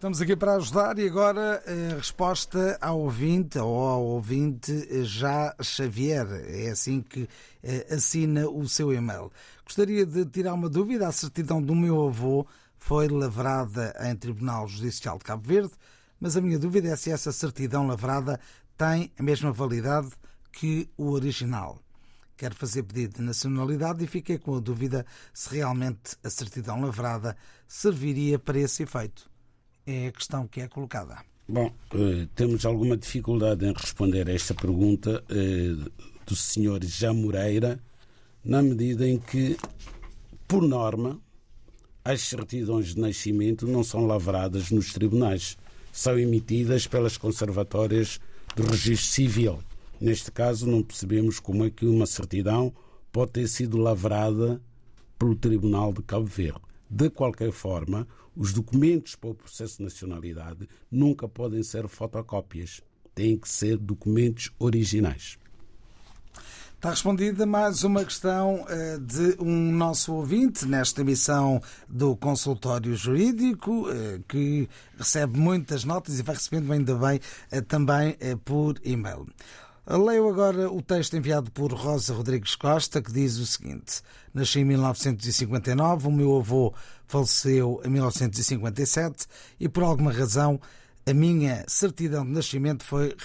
Estamos 0.00 0.22
aqui 0.22 0.34
para 0.34 0.54
ajudar 0.54 0.98
e 0.98 1.06
agora 1.06 1.62
a 1.66 1.96
resposta 1.96 2.78
ao 2.80 3.00
ouvinte 3.00 3.58
ou 3.58 3.86
ao 3.86 4.02
ouvinte 4.02 5.04
já 5.04 5.54
Xavier. 5.60 6.26
É 6.48 6.70
assim 6.70 7.02
que 7.02 7.28
eh, 7.62 7.86
assina 7.90 8.48
o 8.48 8.66
seu 8.66 8.94
e-mail. 8.94 9.30
Gostaria 9.62 10.06
de 10.06 10.24
tirar 10.24 10.54
uma 10.54 10.70
dúvida. 10.70 11.06
A 11.06 11.12
certidão 11.12 11.60
do 11.60 11.74
meu 11.74 12.08
avô 12.08 12.46
foi 12.78 13.08
lavrada 13.08 13.94
em 14.00 14.16
Tribunal 14.16 14.66
Judicial 14.66 15.18
de 15.18 15.24
Cabo 15.24 15.46
Verde, 15.46 15.74
mas 16.18 16.34
a 16.34 16.40
minha 16.40 16.58
dúvida 16.58 16.88
é 16.88 16.96
se 16.96 17.10
essa 17.10 17.30
certidão 17.30 17.86
lavrada 17.86 18.40
tem 18.78 19.12
a 19.18 19.22
mesma 19.22 19.52
validade 19.52 20.12
que 20.50 20.88
o 20.96 21.10
original. 21.10 21.78
Quero 22.38 22.54
fazer 22.54 22.84
pedido 22.84 23.16
de 23.16 23.22
nacionalidade 23.22 24.02
e 24.02 24.06
fiquei 24.06 24.38
com 24.38 24.56
a 24.56 24.60
dúvida 24.60 25.04
se 25.34 25.56
realmente 25.56 26.16
a 26.24 26.30
certidão 26.30 26.80
lavrada 26.80 27.36
serviria 27.68 28.38
para 28.38 28.58
esse 28.58 28.84
efeito. 28.84 29.29
É 29.92 30.06
a 30.06 30.12
questão 30.12 30.46
que 30.46 30.60
é 30.60 30.68
colocada. 30.68 31.18
Bom, 31.48 31.68
eh, 31.92 32.28
temos 32.36 32.64
alguma 32.64 32.96
dificuldade 32.96 33.66
em 33.66 33.72
responder 33.72 34.28
a 34.28 34.32
esta 34.32 34.54
pergunta 34.54 35.24
eh, 35.28 35.74
do 36.24 36.36
Sr. 36.36 36.78
Já 36.84 37.12
Moreira, 37.12 37.80
na 38.44 38.62
medida 38.62 39.08
em 39.08 39.18
que, 39.18 39.56
por 40.46 40.62
norma, 40.62 41.18
as 42.04 42.20
certidões 42.20 42.94
de 42.94 43.00
nascimento 43.00 43.66
não 43.66 43.82
são 43.82 44.06
lavradas 44.06 44.70
nos 44.70 44.92
tribunais, 44.92 45.58
são 45.90 46.16
emitidas 46.16 46.86
pelas 46.86 47.16
conservatórias 47.16 48.20
do 48.54 48.62
registro 48.62 49.08
civil. 49.08 49.58
Neste 50.00 50.30
caso, 50.30 50.68
não 50.68 50.84
percebemos 50.84 51.40
como 51.40 51.64
é 51.64 51.70
que 51.70 51.84
uma 51.84 52.06
certidão 52.06 52.72
pode 53.10 53.32
ter 53.32 53.48
sido 53.48 53.76
lavrada 53.76 54.60
pelo 55.18 55.34
Tribunal 55.34 55.92
de 55.92 56.00
Cabo 56.02 56.26
Verde. 56.26 56.60
De 56.88 57.10
qualquer 57.10 57.50
forma, 57.50 58.06
os 58.36 58.52
documentos 58.52 59.14
para 59.16 59.30
o 59.30 59.34
processo 59.34 59.78
de 59.78 59.84
nacionalidade 59.84 60.68
nunca 60.90 61.28
podem 61.28 61.62
ser 61.62 61.88
fotocópias. 61.88 62.80
Têm 63.14 63.36
que 63.36 63.48
ser 63.48 63.76
documentos 63.76 64.50
originais. 64.58 65.38
Está 66.80 66.88
respondida 66.88 67.44
mais 67.44 67.84
uma 67.84 68.02
questão 68.02 68.64
eh, 68.66 68.98
de 68.98 69.36
um 69.38 69.70
nosso 69.70 70.14
ouvinte 70.14 70.64
nesta 70.64 71.02
emissão 71.02 71.60
do 71.86 72.16
consultório 72.16 72.96
jurídico, 72.96 73.86
eh, 73.90 74.20
que 74.26 74.66
recebe 74.96 75.38
muitas 75.38 75.84
notas 75.84 76.18
e 76.18 76.22
vai 76.22 76.34
recebendo 76.34 76.72
ainda 76.72 76.94
bem 76.94 77.20
eh, 77.50 77.60
também 77.60 78.16
por 78.46 78.80
e-mail. 78.82 79.26
Leio 79.86 80.28
agora 80.28 80.70
o 80.70 80.82
texto 80.82 81.16
enviado 81.16 81.50
por 81.50 81.72
Rosa 81.72 82.12
Rodrigues 82.12 82.54
Costa, 82.54 83.00
que 83.00 83.10
diz 83.10 83.38
o 83.38 83.46
seguinte: 83.46 84.02
Nasci 84.32 84.60
em 84.60 84.64
1959, 84.64 86.06
o 86.06 86.12
meu 86.12 86.36
avô 86.36 86.74
faleceu 87.06 87.80
em 87.84 87.88
1957 87.88 89.26
e, 89.58 89.68
por 89.68 89.82
alguma 89.82 90.12
razão, 90.12 90.60
a 91.06 91.14
minha 91.14 91.64
certidão 91.66 92.24
de 92.24 92.30
nascimento 92.30 92.84
foi 92.84 93.16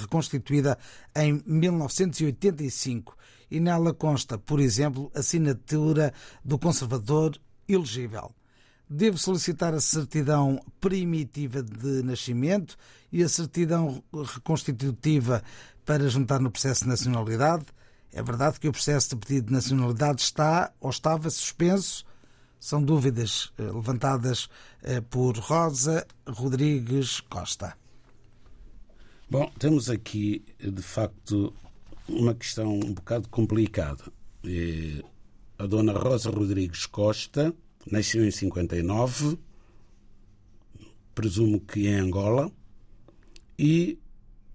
reconstituída 0.00 0.76
em 1.14 1.40
1985 1.46 3.16
e 3.48 3.60
nela 3.60 3.94
consta, 3.94 4.36
por 4.36 4.58
exemplo, 4.58 5.10
assinatura 5.14 6.12
do 6.44 6.58
conservador 6.58 7.38
elegível. 7.68 8.34
Devo 8.88 9.18
solicitar 9.18 9.74
a 9.74 9.80
certidão 9.80 10.60
primitiva 10.80 11.62
de 11.62 12.02
nascimento 12.02 12.76
e 13.10 13.22
a 13.22 13.28
certidão 13.28 14.02
reconstitutiva 14.12 15.42
para 15.86 16.08
juntar 16.08 16.40
no 16.40 16.50
processo 16.50 16.82
de 16.82 16.90
nacionalidade. 16.90 17.64
É 18.12 18.22
verdade 18.22 18.58
que 18.58 18.68
o 18.68 18.72
processo 18.72 19.10
de 19.10 19.16
pedido 19.16 19.46
de 19.46 19.52
nacionalidade 19.52 20.20
está 20.20 20.72
ou 20.80 20.90
estava 20.90 21.30
suspenso 21.30 22.04
são 22.58 22.82
dúvidas 22.82 23.52
eh, 23.56 23.62
levantadas 23.62 24.48
eh, 24.82 25.00
por 25.00 25.38
Rosa 25.38 26.06
Rodrigues 26.26 27.20
Costa. 27.20 27.76
Bom, 29.30 29.50
temos 29.58 29.88
aqui, 29.88 30.44
de 30.58 30.82
facto, 30.82 31.54
uma 32.08 32.34
questão 32.34 32.74
um 32.74 32.92
bocado 32.92 33.28
complicada. 33.28 34.04
A 35.58 35.66
dona 35.66 35.92
Rosa 35.92 36.30
Rodrigues 36.30 36.86
Costa 36.86 37.54
nasceu 37.90 38.24
em 38.24 38.30
59, 38.30 39.38
presumo 41.14 41.60
que 41.60 41.86
em 41.88 41.94
Angola, 41.94 42.50
e 43.58 43.98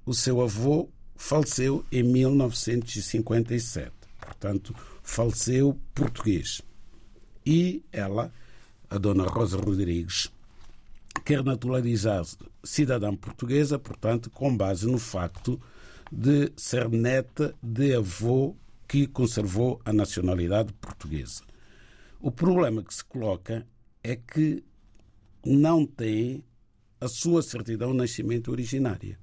o 0.06 0.13
seu 0.13 0.41
avô 0.41 0.89
faleceu 1.21 1.86
em 1.91 2.01
1957. 2.01 3.91
Portanto, 4.19 4.76
faleceu 5.03 5.80
português. 5.93 6.63
E 7.45 7.86
ela, 7.91 8.34
a 8.89 8.97
dona 8.97 9.26
Rosa 9.26 9.55
Rodrigues, 9.57 10.32
quer 11.24 11.43
naturalizar-se 11.43 12.38
cidadã 12.63 13.15
portuguesa, 13.15 13.78
portanto, 13.78 14.32
com 14.32 14.55
base 14.57 14.88
no 14.88 14.97
facto 14.97 15.61
de 16.11 16.51
ser 16.57 16.89
neta 16.89 17.55
de 17.61 17.95
avô 17.95 18.55
que 18.88 19.05
conservou 19.05 19.80
a 19.86 19.93
nacionalidade 19.93 20.74
portuguesa. 20.74 21.43
O 22.19 22.32
problema 22.32 22.84
que 22.84 22.93
se 22.93 23.05
coloca 23.05 23.65
é 24.03 24.15
que 24.15 24.63
não 25.45 25.86
tem 25.86 26.43
a 26.99 27.07
sua 27.07 27.43
certidão 27.43 27.91
de 27.91 27.97
nascimento 27.97 28.51
originária. 28.51 29.20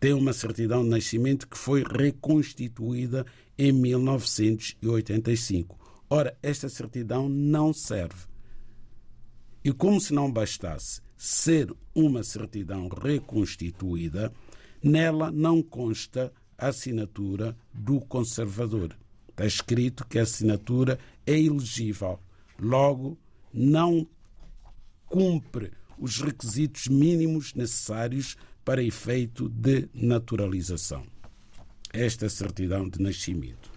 Tem 0.00 0.12
uma 0.12 0.32
certidão 0.32 0.84
de 0.84 0.90
nascimento 0.90 1.48
que 1.48 1.58
foi 1.58 1.82
reconstituída 1.82 3.26
em 3.58 3.72
1985. 3.72 5.76
Ora, 6.08 6.38
esta 6.42 6.68
certidão 6.68 7.28
não 7.28 7.72
serve. 7.72 8.28
E 9.64 9.72
como 9.72 10.00
se 10.00 10.14
não 10.14 10.30
bastasse 10.30 11.00
ser 11.16 11.74
uma 11.94 12.22
certidão 12.22 12.88
reconstituída, 12.88 14.32
nela 14.82 15.30
não 15.32 15.60
consta 15.60 16.32
a 16.56 16.68
assinatura 16.68 17.56
do 17.74 18.00
conservador. 18.00 18.96
Está 19.28 19.44
escrito 19.44 20.06
que 20.06 20.18
a 20.18 20.22
assinatura 20.22 20.98
é 21.26 21.38
elegível, 21.38 22.18
logo 22.58 23.18
não 23.52 24.08
cumpre 25.06 25.72
os 25.98 26.20
requisitos 26.20 26.86
mínimos 26.86 27.52
necessários 27.54 28.36
para 28.68 28.82
efeito 28.82 29.48
de 29.48 29.88
naturalização. 29.94 31.02
Esta 31.90 32.26
é 32.26 32.28
a 32.28 32.30
certidão 32.30 32.86
de 32.86 33.00
nascimento. 33.00 33.72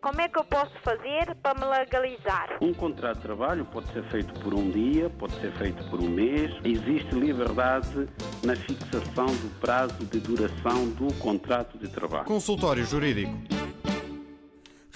Como 0.00 0.20
é 0.20 0.28
que 0.28 0.38
eu 0.38 0.44
posso 0.44 0.72
fazer 0.84 1.34
para 1.42 1.58
me 1.58 1.66
legalizar? 1.76 2.56
Um 2.62 2.72
contrato 2.72 3.16
de 3.16 3.22
trabalho 3.22 3.64
pode 3.64 3.92
ser 3.92 4.04
feito 4.12 4.32
por 4.38 4.54
um 4.54 4.70
dia, 4.70 5.10
pode 5.10 5.34
ser 5.40 5.52
feito 5.58 5.82
por 5.90 6.00
um 6.00 6.08
mês. 6.08 6.52
Existe 6.62 7.12
liberdade 7.16 8.08
na 8.44 8.54
fixação 8.54 9.26
do 9.26 9.60
prazo 9.60 10.04
de 10.04 10.20
duração 10.20 10.88
do 10.90 11.12
contrato 11.14 11.76
de 11.78 11.88
trabalho. 11.88 12.26
Consultório 12.26 12.84
Jurídico. 12.84 13.55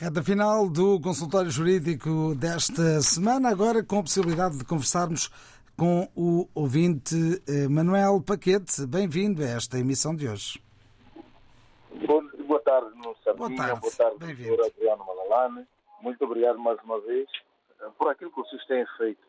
Reta 0.00 0.22
final 0.22 0.66
do 0.70 0.98
consultório 0.98 1.50
jurídico 1.50 2.34
desta 2.34 3.02
semana, 3.02 3.50
agora 3.50 3.84
com 3.84 3.98
a 3.98 4.02
possibilidade 4.02 4.56
de 4.56 4.64
conversarmos 4.64 5.28
com 5.76 6.08
o 6.16 6.48
ouvinte 6.54 7.14
eh, 7.46 7.68
Manuel 7.68 8.22
Paquete. 8.26 8.86
Bem-vindo 8.86 9.42
a 9.42 9.48
esta 9.48 9.78
emissão 9.78 10.16
de 10.16 10.26
hoje. 10.26 10.58
Bom, 12.06 12.22
boa 12.46 12.60
tarde, 12.60 12.88
Sardinha. 13.22 13.34
Boa 13.36 13.54
tarde. 13.54 13.80
Boa 13.82 13.92
tarde, 13.92 14.16
Bem-vindo. 14.24 14.56
doutor 14.56 14.72
Adriano 14.74 15.04
Malalane. 15.04 15.66
Muito 16.00 16.24
obrigado 16.24 16.58
mais 16.58 16.82
uma 16.82 16.98
vez 17.02 17.28
eh, 17.82 17.90
por 17.98 18.08
aquilo 18.08 18.30
que 18.30 18.40
vocês 18.40 18.64
têm 18.64 18.86
feito. 18.96 19.20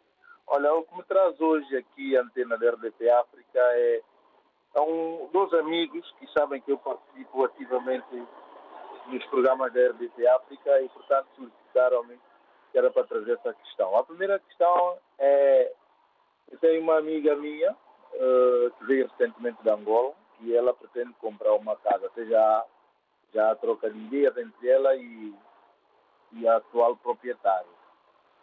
Olha, 0.47 0.73
o 0.73 0.83
que 0.83 0.95
me 0.95 1.03
traz 1.03 1.37
hoje 1.41 1.75
aqui 1.75 2.15
a 2.15 2.21
antena 2.21 2.57
da 2.57 2.71
RDP 2.71 3.09
África 3.09 3.59
é, 3.59 4.01
é 4.75 4.79
um, 4.79 5.27
dois 5.33 5.53
amigos 5.55 6.09
que 6.17 6.31
sabem 6.31 6.61
que 6.61 6.71
eu 6.71 6.77
participo 6.77 7.43
ativamente 7.43 8.23
nos 9.07 9.25
programas 9.27 9.73
da 9.73 9.79
RDP 9.89 10.27
África 10.27 10.81
e, 10.81 10.89
portanto, 10.89 11.27
solicitaram-me 11.35 12.19
que 12.71 12.77
era 12.77 12.89
para 12.91 13.05
trazer 13.05 13.33
essa 13.33 13.53
questão. 13.53 13.95
A 13.97 14.03
primeira 14.03 14.39
questão 14.39 14.97
é: 15.19 15.73
eu 16.51 16.57
tenho 16.59 16.81
uma 16.81 16.97
amiga 16.97 17.35
minha 17.35 17.75
eh, 18.13 18.71
que 18.77 18.85
veio 18.85 19.07
recentemente 19.09 19.61
de 19.61 19.69
Angola 19.69 20.13
e 20.41 20.55
ela 20.55 20.73
pretende 20.73 21.13
comprar 21.19 21.53
uma 21.53 21.75
casa, 21.77 22.07
até 22.07 22.25
já, 22.25 22.65
já 23.33 23.51
há 23.51 23.55
troca 23.55 23.89
de 23.89 23.97
ideias 23.99 24.35
entre 24.37 24.69
ela 24.69 24.95
e, 24.95 25.33
e 26.33 26.47
a 26.47 26.57
atual 26.57 26.95
proprietária. 26.97 27.67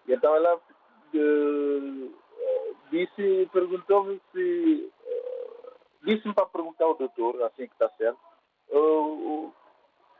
E 0.06 0.12
então 0.12 0.34
ela 0.34 0.60
eh, 1.14 2.08
disse, 2.90 3.48
perguntou-me 3.52 4.20
se. 4.32 4.92
eh, 5.06 5.38
Disse-me 6.02 6.32
para 6.32 6.46
perguntar 6.46 6.84
ao 6.84 6.94
doutor, 6.94 7.42
assim 7.42 7.66
que 7.66 7.72
está 7.72 7.88
certo, 7.98 8.18
o, 8.70 9.52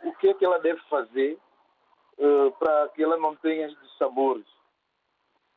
o 0.05 0.13
que 0.15 0.29
é 0.29 0.35
que 0.35 0.45
ela 0.45 0.59
deve 0.59 0.81
fazer 0.89 1.39
eh, 2.19 2.51
para 2.59 2.89
que 2.91 3.03
ela 3.03 3.17
não 3.17 3.37
tenha 3.37 3.75
sabores. 3.99 4.47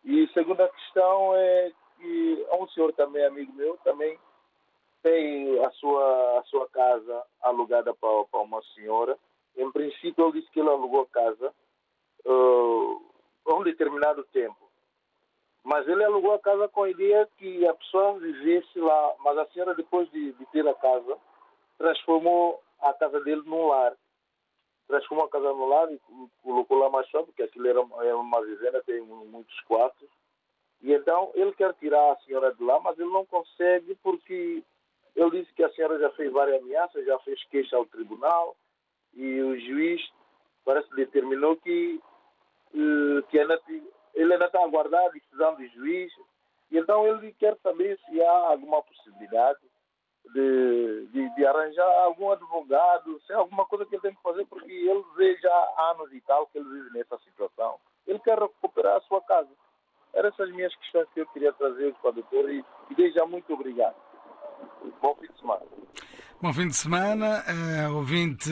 E 0.03 0.27
segunda 0.29 0.67
questão 0.67 1.35
é 1.35 1.71
que 1.97 2.45
há 2.49 2.55
um 2.55 2.67
senhor 2.69 2.91
também, 2.93 3.25
amigo 3.25 3.53
meu, 3.53 3.77
também 3.83 4.17
tem 5.03 5.63
a 5.63 5.71
sua, 5.71 6.39
a 6.39 6.43
sua 6.43 6.67
casa 6.69 7.23
alugada 7.41 7.93
para, 7.93 8.25
para 8.25 8.39
uma 8.41 8.61
senhora. 8.75 9.17
Em 9.55 9.71
princípio, 9.71 10.25
ele 10.25 10.39
disse 10.39 10.51
que 10.51 10.59
ele 10.59 10.69
alugou 10.69 11.01
a 11.01 11.07
casa 11.07 11.53
uh, 12.25 13.01
por 13.43 13.59
um 13.59 13.63
determinado 13.63 14.23
tempo. 14.25 14.57
Mas 15.63 15.87
ele 15.87 16.03
alugou 16.03 16.33
a 16.33 16.39
casa 16.39 16.67
com 16.69 16.83
a 16.83 16.89
ideia 16.89 17.29
que 17.37 17.67
a 17.67 17.73
pessoa 17.73 18.19
vivesse 18.19 18.79
lá. 18.79 19.15
Mas 19.19 19.37
a 19.37 19.45
senhora, 19.47 19.75
depois 19.75 20.09
de, 20.11 20.31
de 20.33 20.45
ter 20.47 20.67
a 20.67 20.73
casa, 20.73 21.17
transformou 21.77 22.61
a 22.79 22.93
casa 22.93 23.19
dele 23.21 23.43
num 23.45 23.67
lar. 23.67 23.95
Transformou 24.91 25.25
a 25.25 25.29
casa 25.29 25.53
num 25.53 25.69
lar 25.69 25.89
e 25.89 26.01
colocou 26.43 26.77
lá 26.77 26.89
mais 26.89 27.09
só, 27.09 27.23
porque 27.23 27.43
aquilo 27.43 27.65
era, 27.65 27.79
era 28.05 28.17
uma 28.17 28.41
vivenda, 28.41 28.83
tem 28.83 28.99
muitos 29.01 29.57
quartos. 29.61 30.09
E 30.81 30.91
então 30.91 31.31
ele 31.33 31.53
quer 31.53 31.73
tirar 31.75 32.11
a 32.11 32.17
senhora 32.17 32.53
de 32.53 32.61
lá, 32.61 32.77
mas 32.81 32.99
ele 32.99 33.09
não 33.09 33.25
consegue 33.25 33.95
porque 34.03 34.61
ele 35.15 35.31
disse 35.31 35.53
que 35.53 35.63
a 35.63 35.71
senhora 35.71 35.97
já 35.97 36.09
fez 36.11 36.29
várias 36.33 36.61
ameaças, 36.61 37.05
já 37.05 37.17
fez 37.19 37.41
queixa 37.45 37.77
ao 37.77 37.85
tribunal 37.85 38.53
e 39.13 39.41
o 39.41 39.57
juiz 39.61 40.01
parece 40.65 40.93
determinou 40.93 41.55
que, 41.55 42.01
eh, 42.73 43.21
que 43.29 43.39
ainda, 43.39 43.61
ele 44.13 44.33
ainda 44.33 44.45
está 44.47 44.59
a 44.59 44.65
aguardar 44.65 45.05
a 45.05 45.09
decisão 45.09 45.55
do 45.55 45.65
juiz. 45.69 46.11
E 46.69 46.77
então 46.77 47.07
ele 47.07 47.31
quer 47.39 47.57
saber 47.63 47.97
se 48.09 48.21
há 48.21 48.49
alguma 48.49 48.83
possibilidade 48.83 49.59
de, 50.34 51.07
de, 51.11 51.36
de 51.36 51.45
arranjar 51.45 51.88
algum 52.03 52.32
advogado, 52.32 53.19
se 53.25 53.34
há 53.34 53.38
alguma 53.38 53.65
coisa 53.65 53.86
que 53.86 53.95
ele 53.95 54.01
tem 54.01 54.15
que 54.15 54.21
fazer, 54.21 54.45
porque 54.45 54.71
ele 54.71 55.03
vê 55.15 55.38
já 55.38 55.49
há 55.49 55.91
anos 55.95 56.11
e 56.13 56.21
tal 56.21 56.47
que 56.47 56.57
ele 56.57 56.69
vive 56.69 56.97
nessa 56.97 57.17
situação. 57.19 57.75
Ele 58.07 58.19
quer 58.19 58.39
recuperar 58.39 58.97
a 58.97 59.01
sua 59.01 59.21
casa. 59.21 59.49
Eram 60.13 60.29
essas 60.29 60.51
minhas 60.51 60.75
questões 60.75 61.07
que 61.13 61.21
eu 61.21 61.25
queria 61.27 61.53
trazer 61.53 61.93
para 61.95 62.09
o 62.09 62.13
doutor 62.13 62.49
e, 62.49 62.63
e 62.89 62.95
desde 62.95 63.19
já 63.19 63.25
muito 63.25 63.53
obrigado. 63.53 63.95
Bom 65.01 65.15
fim 65.15 65.27
de 65.32 65.39
semana. 65.39 65.61
Bom 66.41 66.53
fim 66.53 66.67
de 66.67 66.75
semana, 66.75 67.43
eh, 67.47 67.88
ouvinte 67.89 68.49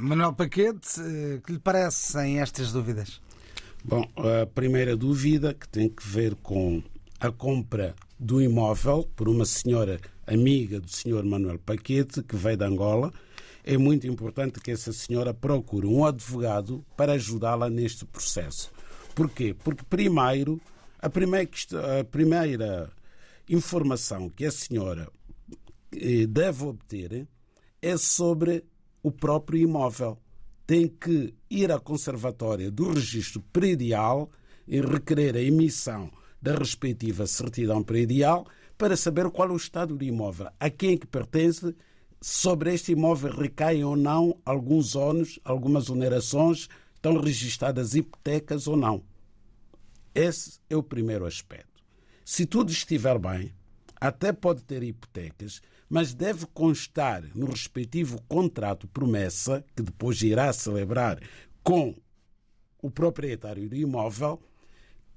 Manuel 0.00 0.34
Paquete, 0.34 1.00
eh, 1.00 1.40
que 1.44 1.52
lhe 1.52 1.58
parecem 1.58 2.40
estas 2.40 2.72
dúvidas? 2.72 3.20
Bom, 3.84 4.02
a 4.16 4.46
primeira 4.46 4.96
dúvida 4.96 5.54
que 5.54 5.68
tem 5.68 5.88
que 5.88 6.02
ver 6.06 6.34
com 6.36 6.82
a 7.20 7.30
compra 7.30 7.94
do 8.18 8.40
imóvel 8.40 9.04
por 9.14 9.28
uma 9.28 9.44
senhora 9.44 10.00
amiga 10.26 10.80
do 10.80 10.90
senhor 10.90 11.24
Manuel 11.24 11.58
Paquete, 11.58 12.22
que 12.22 12.36
veio 12.36 12.56
de 12.56 12.64
Angola. 12.64 13.12
É 13.64 13.76
muito 13.76 14.06
importante 14.06 14.60
que 14.60 14.70
essa 14.70 14.92
senhora 14.92 15.32
procure 15.32 15.86
um 15.86 16.04
advogado 16.04 16.84
para 16.96 17.12
ajudá-la 17.12 17.68
neste 17.68 18.04
processo. 18.04 18.70
Porquê? 19.14 19.54
Porque 19.54 19.84
primeiro, 19.84 20.60
a 20.98 21.08
primeira, 21.08 21.50
a 22.00 22.04
primeira 22.04 22.90
informação 23.48 24.28
que 24.28 24.44
a 24.44 24.50
senhora 24.50 25.08
eh, 25.92 26.26
deve 26.26 26.64
obter 26.64 27.26
é 27.80 27.96
sobre 27.96 28.64
o 29.02 29.10
próprio 29.10 29.60
imóvel. 29.60 30.18
Tem 30.66 30.88
que 30.88 31.32
ir 31.48 31.70
à 31.70 31.78
conservatória 31.78 32.70
do 32.70 32.92
registro 32.92 33.40
predial 33.52 34.30
e 34.66 34.80
requerer 34.80 35.36
a 35.36 35.40
emissão 35.40 36.10
da 36.42 36.54
respectiva 36.54 37.26
certidão 37.26 37.82
predial 37.82 38.46
para 38.76 38.96
saber 38.96 39.30
qual 39.30 39.48
é 39.48 39.52
o 39.52 39.56
estado 39.56 39.96
do 39.96 40.04
imóvel, 40.04 40.48
a 40.60 40.68
quem 40.70 40.94
é 40.94 40.96
que 40.96 41.06
pertence, 41.06 41.74
sobre 42.20 42.72
este 42.74 42.92
imóvel 42.92 43.32
recaem 43.32 43.84
ou 43.84 43.96
não 43.96 44.38
alguns 44.44 44.94
ônus, 44.94 45.38
algumas 45.44 45.88
onerações, 45.90 46.68
estão 46.94 47.20
registradas 47.20 47.94
hipotecas 47.94 48.66
ou 48.66 48.76
não. 48.76 49.02
Esse 50.14 50.58
é 50.68 50.76
o 50.76 50.82
primeiro 50.82 51.26
aspecto. 51.26 51.82
Se 52.24 52.46
tudo 52.46 52.72
estiver 52.72 53.18
bem, 53.18 53.54
até 54.00 54.32
pode 54.32 54.62
ter 54.62 54.82
hipotecas, 54.82 55.60
mas 55.88 56.12
deve 56.14 56.46
constar 56.46 57.22
no 57.34 57.46
respectivo 57.46 58.20
contrato 58.28 58.88
promessa, 58.88 59.64
que 59.74 59.82
depois 59.82 60.20
irá 60.22 60.52
celebrar 60.52 61.20
com 61.62 61.94
o 62.82 62.90
proprietário 62.90 63.68
do 63.68 63.76
imóvel, 63.76 64.40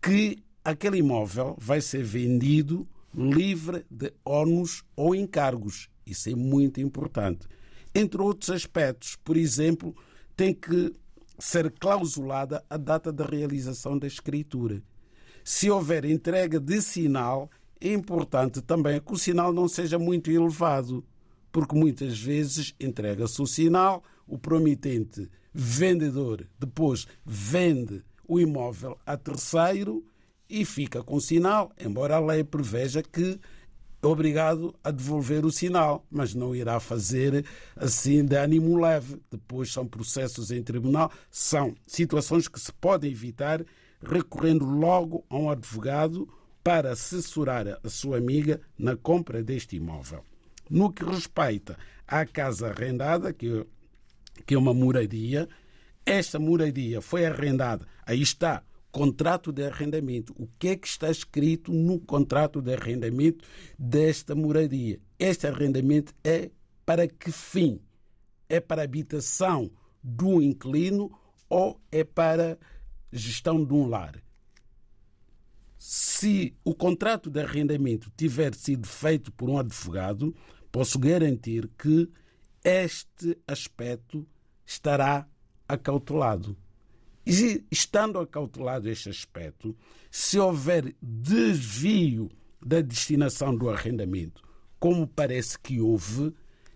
que 0.01 0.43
aquele 0.63 0.97
imóvel 0.97 1.55
vai 1.59 1.81
ser 1.81 2.03
vendido 2.03 2.87
livre 3.13 3.85
de 3.89 4.13
ônus 4.23 4.83
ou 4.95 5.15
encargos. 5.15 5.89
Isso 6.05 6.29
é 6.29 6.35
muito 6.35 6.79
importante. 6.79 7.47
Entre 7.93 8.21
outros 8.21 8.49
aspectos, 8.49 9.15
por 9.23 9.35
exemplo, 9.35 9.95
tem 10.35 10.53
que 10.53 10.93
ser 11.39 11.71
clausulada 11.71 12.63
a 12.69 12.77
data 12.77 13.11
da 13.11 13.25
realização 13.25 13.97
da 13.97 14.07
escritura. 14.07 14.81
Se 15.43 15.69
houver 15.69 16.05
entrega 16.05 16.59
de 16.59 16.81
sinal, 16.81 17.49
é 17.81 17.93
importante 17.93 18.61
também 18.61 18.99
que 18.99 19.13
o 19.13 19.17
sinal 19.17 19.53
não 19.53 19.67
seja 19.67 19.97
muito 19.97 20.29
elevado, 20.29 21.03
porque 21.51 21.75
muitas 21.75 22.19
vezes 22.19 22.75
entrega-se 22.79 23.41
o 23.41 23.47
sinal, 23.47 24.03
o 24.27 24.37
promitente 24.37 25.29
vendedor 25.53 26.47
depois 26.59 27.07
vende 27.25 28.03
o 28.27 28.39
imóvel 28.39 28.97
a 29.05 29.17
terceiro 29.17 30.05
e 30.49 30.65
fica 30.65 31.03
com 31.03 31.15
o 31.15 31.21
sinal, 31.21 31.71
embora 31.79 32.15
a 32.15 32.19
lei 32.19 32.43
preveja 32.43 33.03
que 33.03 33.39
é 34.01 34.07
obrigado 34.07 34.73
a 34.83 34.91
devolver 34.91 35.45
o 35.45 35.51
sinal, 35.51 36.05
mas 36.09 36.33
não 36.33 36.55
irá 36.55 36.79
fazer 36.79 37.45
assim 37.75 38.23
de 38.23 38.35
ânimo 38.37 38.79
leve. 38.79 39.21
Depois 39.29 39.71
são 39.71 39.85
processos 39.85 40.51
em 40.51 40.63
tribunal, 40.63 41.11
são 41.29 41.75
situações 41.85 42.47
que 42.47 42.59
se 42.59 42.71
podem 42.73 43.11
evitar 43.11 43.63
recorrendo 44.01 44.65
logo 44.65 45.25
a 45.29 45.37
um 45.37 45.49
advogado 45.49 46.27
para 46.63 46.93
assessorar 46.93 47.79
a 47.83 47.89
sua 47.89 48.17
amiga 48.17 48.61
na 48.77 48.95
compra 48.95 49.43
deste 49.43 49.75
imóvel. 49.75 50.23
No 50.69 50.91
que 50.91 51.03
respeita 51.03 51.77
à 52.07 52.25
casa 52.25 52.69
arrendada, 52.69 53.33
que, 53.33 53.65
que 54.45 54.55
é 54.55 54.57
uma 54.57 54.73
moradia, 54.73 55.49
esta 56.05 56.39
moradia 56.39 57.01
foi 57.01 57.25
arrendada, 57.25 57.85
aí 58.05 58.21
está 58.21 58.63
contrato 58.91 59.51
de 59.51 59.63
arrendamento. 59.63 60.33
O 60.37 60.47
que 60.57 60.69
é 60.69 60.75
que 60.75 60.87
está 60.87 61.09
escrito 61.09 61.71
no 61.71 61.99
contrato 61.99 62.61
de 62.61 62.73
arrendamento 62.73 63.45
desta 63.77 64.35
moradia? 64.35 64.99
Este 65.17 65.47
arrendamento 65.47 66.13
é 66.23 66.49
para 66.85 67.07
que 67.07 67.31
fim? 67.31 67.79
É 68.47 68.59
para 68.59 68.83
habitação 68.83 69.71
do 70.03 70.41
inquilino 70.41 71.11
ou 71.47 71.79
é 71.91 72.03
para 72.03 72.57
gestão 73.11 73.63
de 73.63 73.73
um 73.73 73.87
lar? 73.87 74.21
Se 75.77 76.55
o 76.63 76.75
contrato 76.75 77.29
de 77.29 77.39
arrendamento 77.39 78.11
tiver 78.17 78.53
sido 78.53 78.87
feito 78.87 79.31
por 79.31 79.49
um 79.49 79.57
advogado, 79.57 80.35
posso 80.71 80.99
garantir 80.99 81.69
que 81.77 82.09
este 82.63 83.37
aspecto 83.47 84.27
estará 84.65 85.27
acautelado. 85.67 86.57
E 87.25 87.63
estando 87.69 88.19
acautelado 88.19 88.89
este 88.89 89.09
aspecto, 89.09 89.75
se 90.09 90.39
houver 90.39 90.95
desvio 91.01 92.29
da 92.65 92.81
destinação 92.81 93.55
do 93.55 93.69
arrendamento, 93.69 94.41
como 94.79 95.07
parece 95.07 95.59
que 95.59 95.79
houve, 95.79 96.33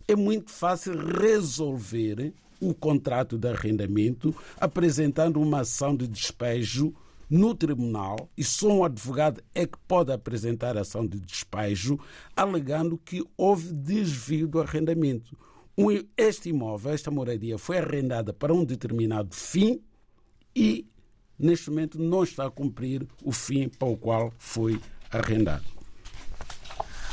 é 0.07 0.15
muito 0.15 0.51
fácil 0.51 0.93
resolver 0.97 2.33
o 2.59 2.73
contrato 2.73 3.37
de 3.37 3.47
arrendamento 3.47 4.35
apresentando 4.57 5.41
uma 5.41 5.61
ação 5.61 5.95
de 5.95 6.07
despejo 6.07 6.93
no 7.29 7.55
tribunal 7.55 8.29
e 8.37 8.43
só 8.43 8.67
um 8.67 8.83
advogado 8.83 9.41
é 9.55 9.65
que 9.65 9.77
pode 9.87 10.11
apresentar 10.11 10.77
ação 10.77 11.05
de 11.05 11.19
despejo 11.19 11.99
alegando 12.35 12.97
que 12.97 13.23
houve 13.35 13.73
desvio 13.73 14.47
do 14.47 14.61
arrendamento. 14.61 15.35
Este 16.15 16.49
imóvel, 16.49 16.93
esta 16.93 17.09
moradia, 17.09 17.57
foi 17.57 17.79
arrendada 17.79 18.31
para 18.31 18.53
um 18.53 18.63
determinado 18.63 19.35
fim 19.35 19.81
e, 20.55 20.85
neste 21.37 21.69
momento, 21.69 21.99
não 21.99 22.23
está 22.23 22.45
a 22.45 22.51
cumprir 22.51 23.07
o 23.23 23.31
fim 23.31 23.69
para 23.69 23.87
o 23.87 23.97
qual 23.97 24.33
foi 24.37 24.79
arrendado. 25.11 25.63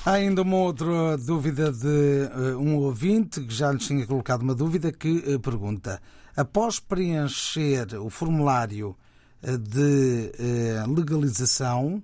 Há 0.04 0.12
ainda 0.12 0.42
uma 0.42 0.56
outra 0.56 1.18
dúvida 1.18 1.70
de 1.70 1.86
uh, 1.86 2.58
um 2.58 2.76
ouvinte 2.76 3.40
que 3.42 3.52
já 3.52 3.70
nos 3.72 3.86
tinha 3.86 4.06
colocado 4.06 4.42
uma 4.42 4.54
dúvida 4.54 4.90
que 4.90 5.18
uh, 5.18 5.38
pergunta: 5.38 6.00
após 6.34 6.80
preencher 6.80 7.94
o 8.00 8.08
formulário 8.08 8.96
de 9.42 10.32
eh, 10.38 10.84
legalização 10.86 12.02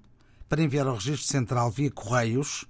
para 0.49 0.63
enviar 0.63 0.87
ao 0.87 0.95
Registro 0.95 1.27
Central 1.27 1.71
via 1.71 1.91
Correios, 1.91 2.65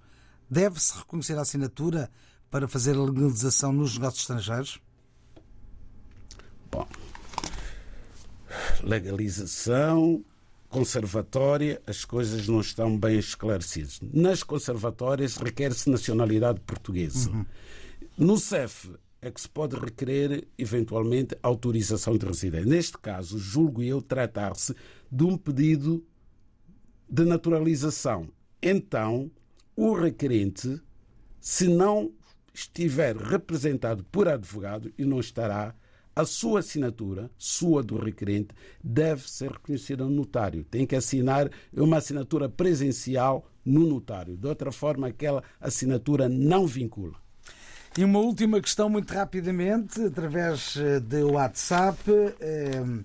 deve-se 0.50 0.98
reconhecer 0.98 1.38
a 1.38 1.42
assinatura 1.42 2.10
para 2.50 2.66
fazer 2.66 2.96
a 2.96 3.02
legalização 3.02 3.72
nos 3.72 3.94
negócios 3.94 4.22
estrangeiros? 4.22 4.80
Bom, 6.70 6.86
legalização, 8.82 10.24
conservatória, 10.68 11.80
as 11.86 12.04
coisas 12.04 12.48
não 12.48 12.60
estão 12.60 12.98
bem 12.98 13.18
esclarecidas. 13.18 14.00
Nas 14.12 14.42
conservatórias 14.42 15.36
requer-se 15.36 15.88
nacionalidade 15.88 16.60
portuguesa. 16.60 17.30
Uhum. 17.30 17.46
No 18.18 18.38
CEF 18.38 18.90
é 19.20 19.30
que 19.30 19.40
se 19.40 19.48
pode 19.48 19.76
requerer, 19.76 20.46
eventualmente, 20.58 21.36
autorização 21.42 22.16
de 22.16 22.26
residência. 22.26 22.66
Neste 22.66 22.98
caso, 22.98 23.38
julgo 23.38 23.82
eu 23.82 24.00
tratar-se 24.02 24.74
de 25.10 25.24
um 25.24 25.36
pedido 25.36 26.04
de 27.08 27.24
naturalização. 27.24 28.28
Então, 28.62 29.30
o 29.74 29.94
requerente, 29.94 30.80
se 31.40 31.68
não 31.68 32.12
estiver 32.52 33.16
representado 33.16 34.04
por 34.04 34.28
advogado 34.28 34.92
e 34.96 35.04
não 35.04 35.20
estará, 35.20 35.74
a 36.16 36.24
sua 36.24 36.60
assinatura, 36.60 37.30
sua 37.36 37.82
do 37.82 37.98
requerente, 37.98 38.54
deve 38.82 39.30
ser 39.30 39.50
reconhecida 39.50 40.02
no 40.02 40.10
notário. 40.10 40.64
Tem 40.64 40.86
que 40.86 40.96
assinar 40.96 41.50
uma 41.76 41.98
assinatura 41.98 42.48
presencial 42.48 43.46
no 43.62 43.86
notário. 43.86 44.34
De 44.34 44.46
outra 44.46 44.72
forma, 44.72 45.08
aquela 45.08 45.42
assinatura 45.60 46.26
não 46.26 46.66
vincula. 46.66 47.14
E 47.98 48.02
uma 48.02 48.18
última 48.18 48.60
questão, 48.62 48.88
muito 48.88 49.12
rapidamente, 49.12 50.00
através 50.02 50.76
eh, 50.78 51.00
de 51.00 51.22
WhatsApp. 51.22 51.98
Ehm, 52.40 53.02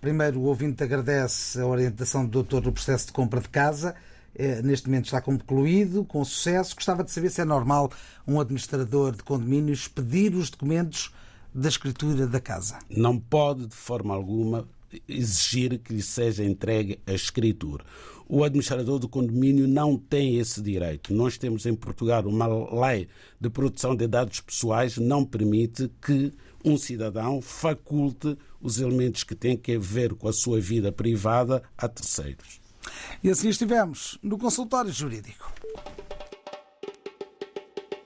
primeiro, 0.00 0.40
o 0.40 0.44
ouvinte 0.44 0.82
agradece 0.82 1.60
a 1.60 1.66
orientação 1.66 2.24
do 2.24 2.30
doutor 2.30 2.64
no 2.64 2.72
processo 2.72 3.06
de 3.06 3.12
compra 3.12 3.40
de 3.40 3.48
casa. 3.48 3.94
Eh, 4.34 4.62
neste 4.62 4.88
momento 4.88 5.04
está 5.04 5.20
concluído, 5.20 6.04
com 6.04 6.24
sucesso. 6.24 6.74
Gostava 6.74 7.04
de 7.04 7.12
saber 7.12 7.30
se 7.30 7.40
é 7.40 7.44
normal 7.44 7.90
um 8.26 8.40
administrador 8.40 9.14
de 9.14 9.22
condomínios 9.22 9.86
pedir 9.86 10.34
os 10.34 10.50
documentos 10.50 11.12
da 11.54 11.68
escritura 11.68 12.26
da 12.26 12.40
casa. 12.40 12.78
Não 12.88 13.18
pode, 13.18 13.66
de 13.66 13.76
forma 13.76 14.14
alguma, 14.14 14.68
exigir 15.08 15.78
que 15.78 15.94
lhe 15.94 16.02
seja 16.02 16.44
entregue 16.44 16.98
a 17.06 17.12
escritura. 17.12 17.84
O 18.28 18.44
administrador 18.44 18.98
do 18.98 19.08
condomínio 19.08 19.68
não 19.68 19.96
tem 19.96 20.38
esse 20.38 20.62
direito. 20.62 21.12
Nós 21.12 21.36
temos 21.36 21.66
em 21.66 21.74
Portugal 21.74 22.26
uma 22.26 22.46
lei 22.86 23.08
de 23.40 23.50
proteção 23.50 23.94
de 23.94 24.06
dados 24.06 24.40
pessoais 24.40 24.96
não 24.96 25.24
permite 25.24 25.90
que 26.00 26.32
um 26.64 26.78
cidadão 26.78 27.42
faculte 27.42 28.36
os 28.60 28.78
elementos 28.78 29.24
que 29.24 29.34
têm 29.34 29.60
a 29.74 29.78
ver 29.78 30.14
com 30.14 30.28
a 30.28 30.32
sua 30.32 30.60
vida 30.60 30.92
privada 30.92 31.62
a 31.76 31.88
terceiros. 31.88 32.60
E 33.22 33.30
assim 33.30 33.48
estivemos 33.48 34.18
no 34.22 34.38
consultório 34.38 34.92
jurídico. 34.92 35.52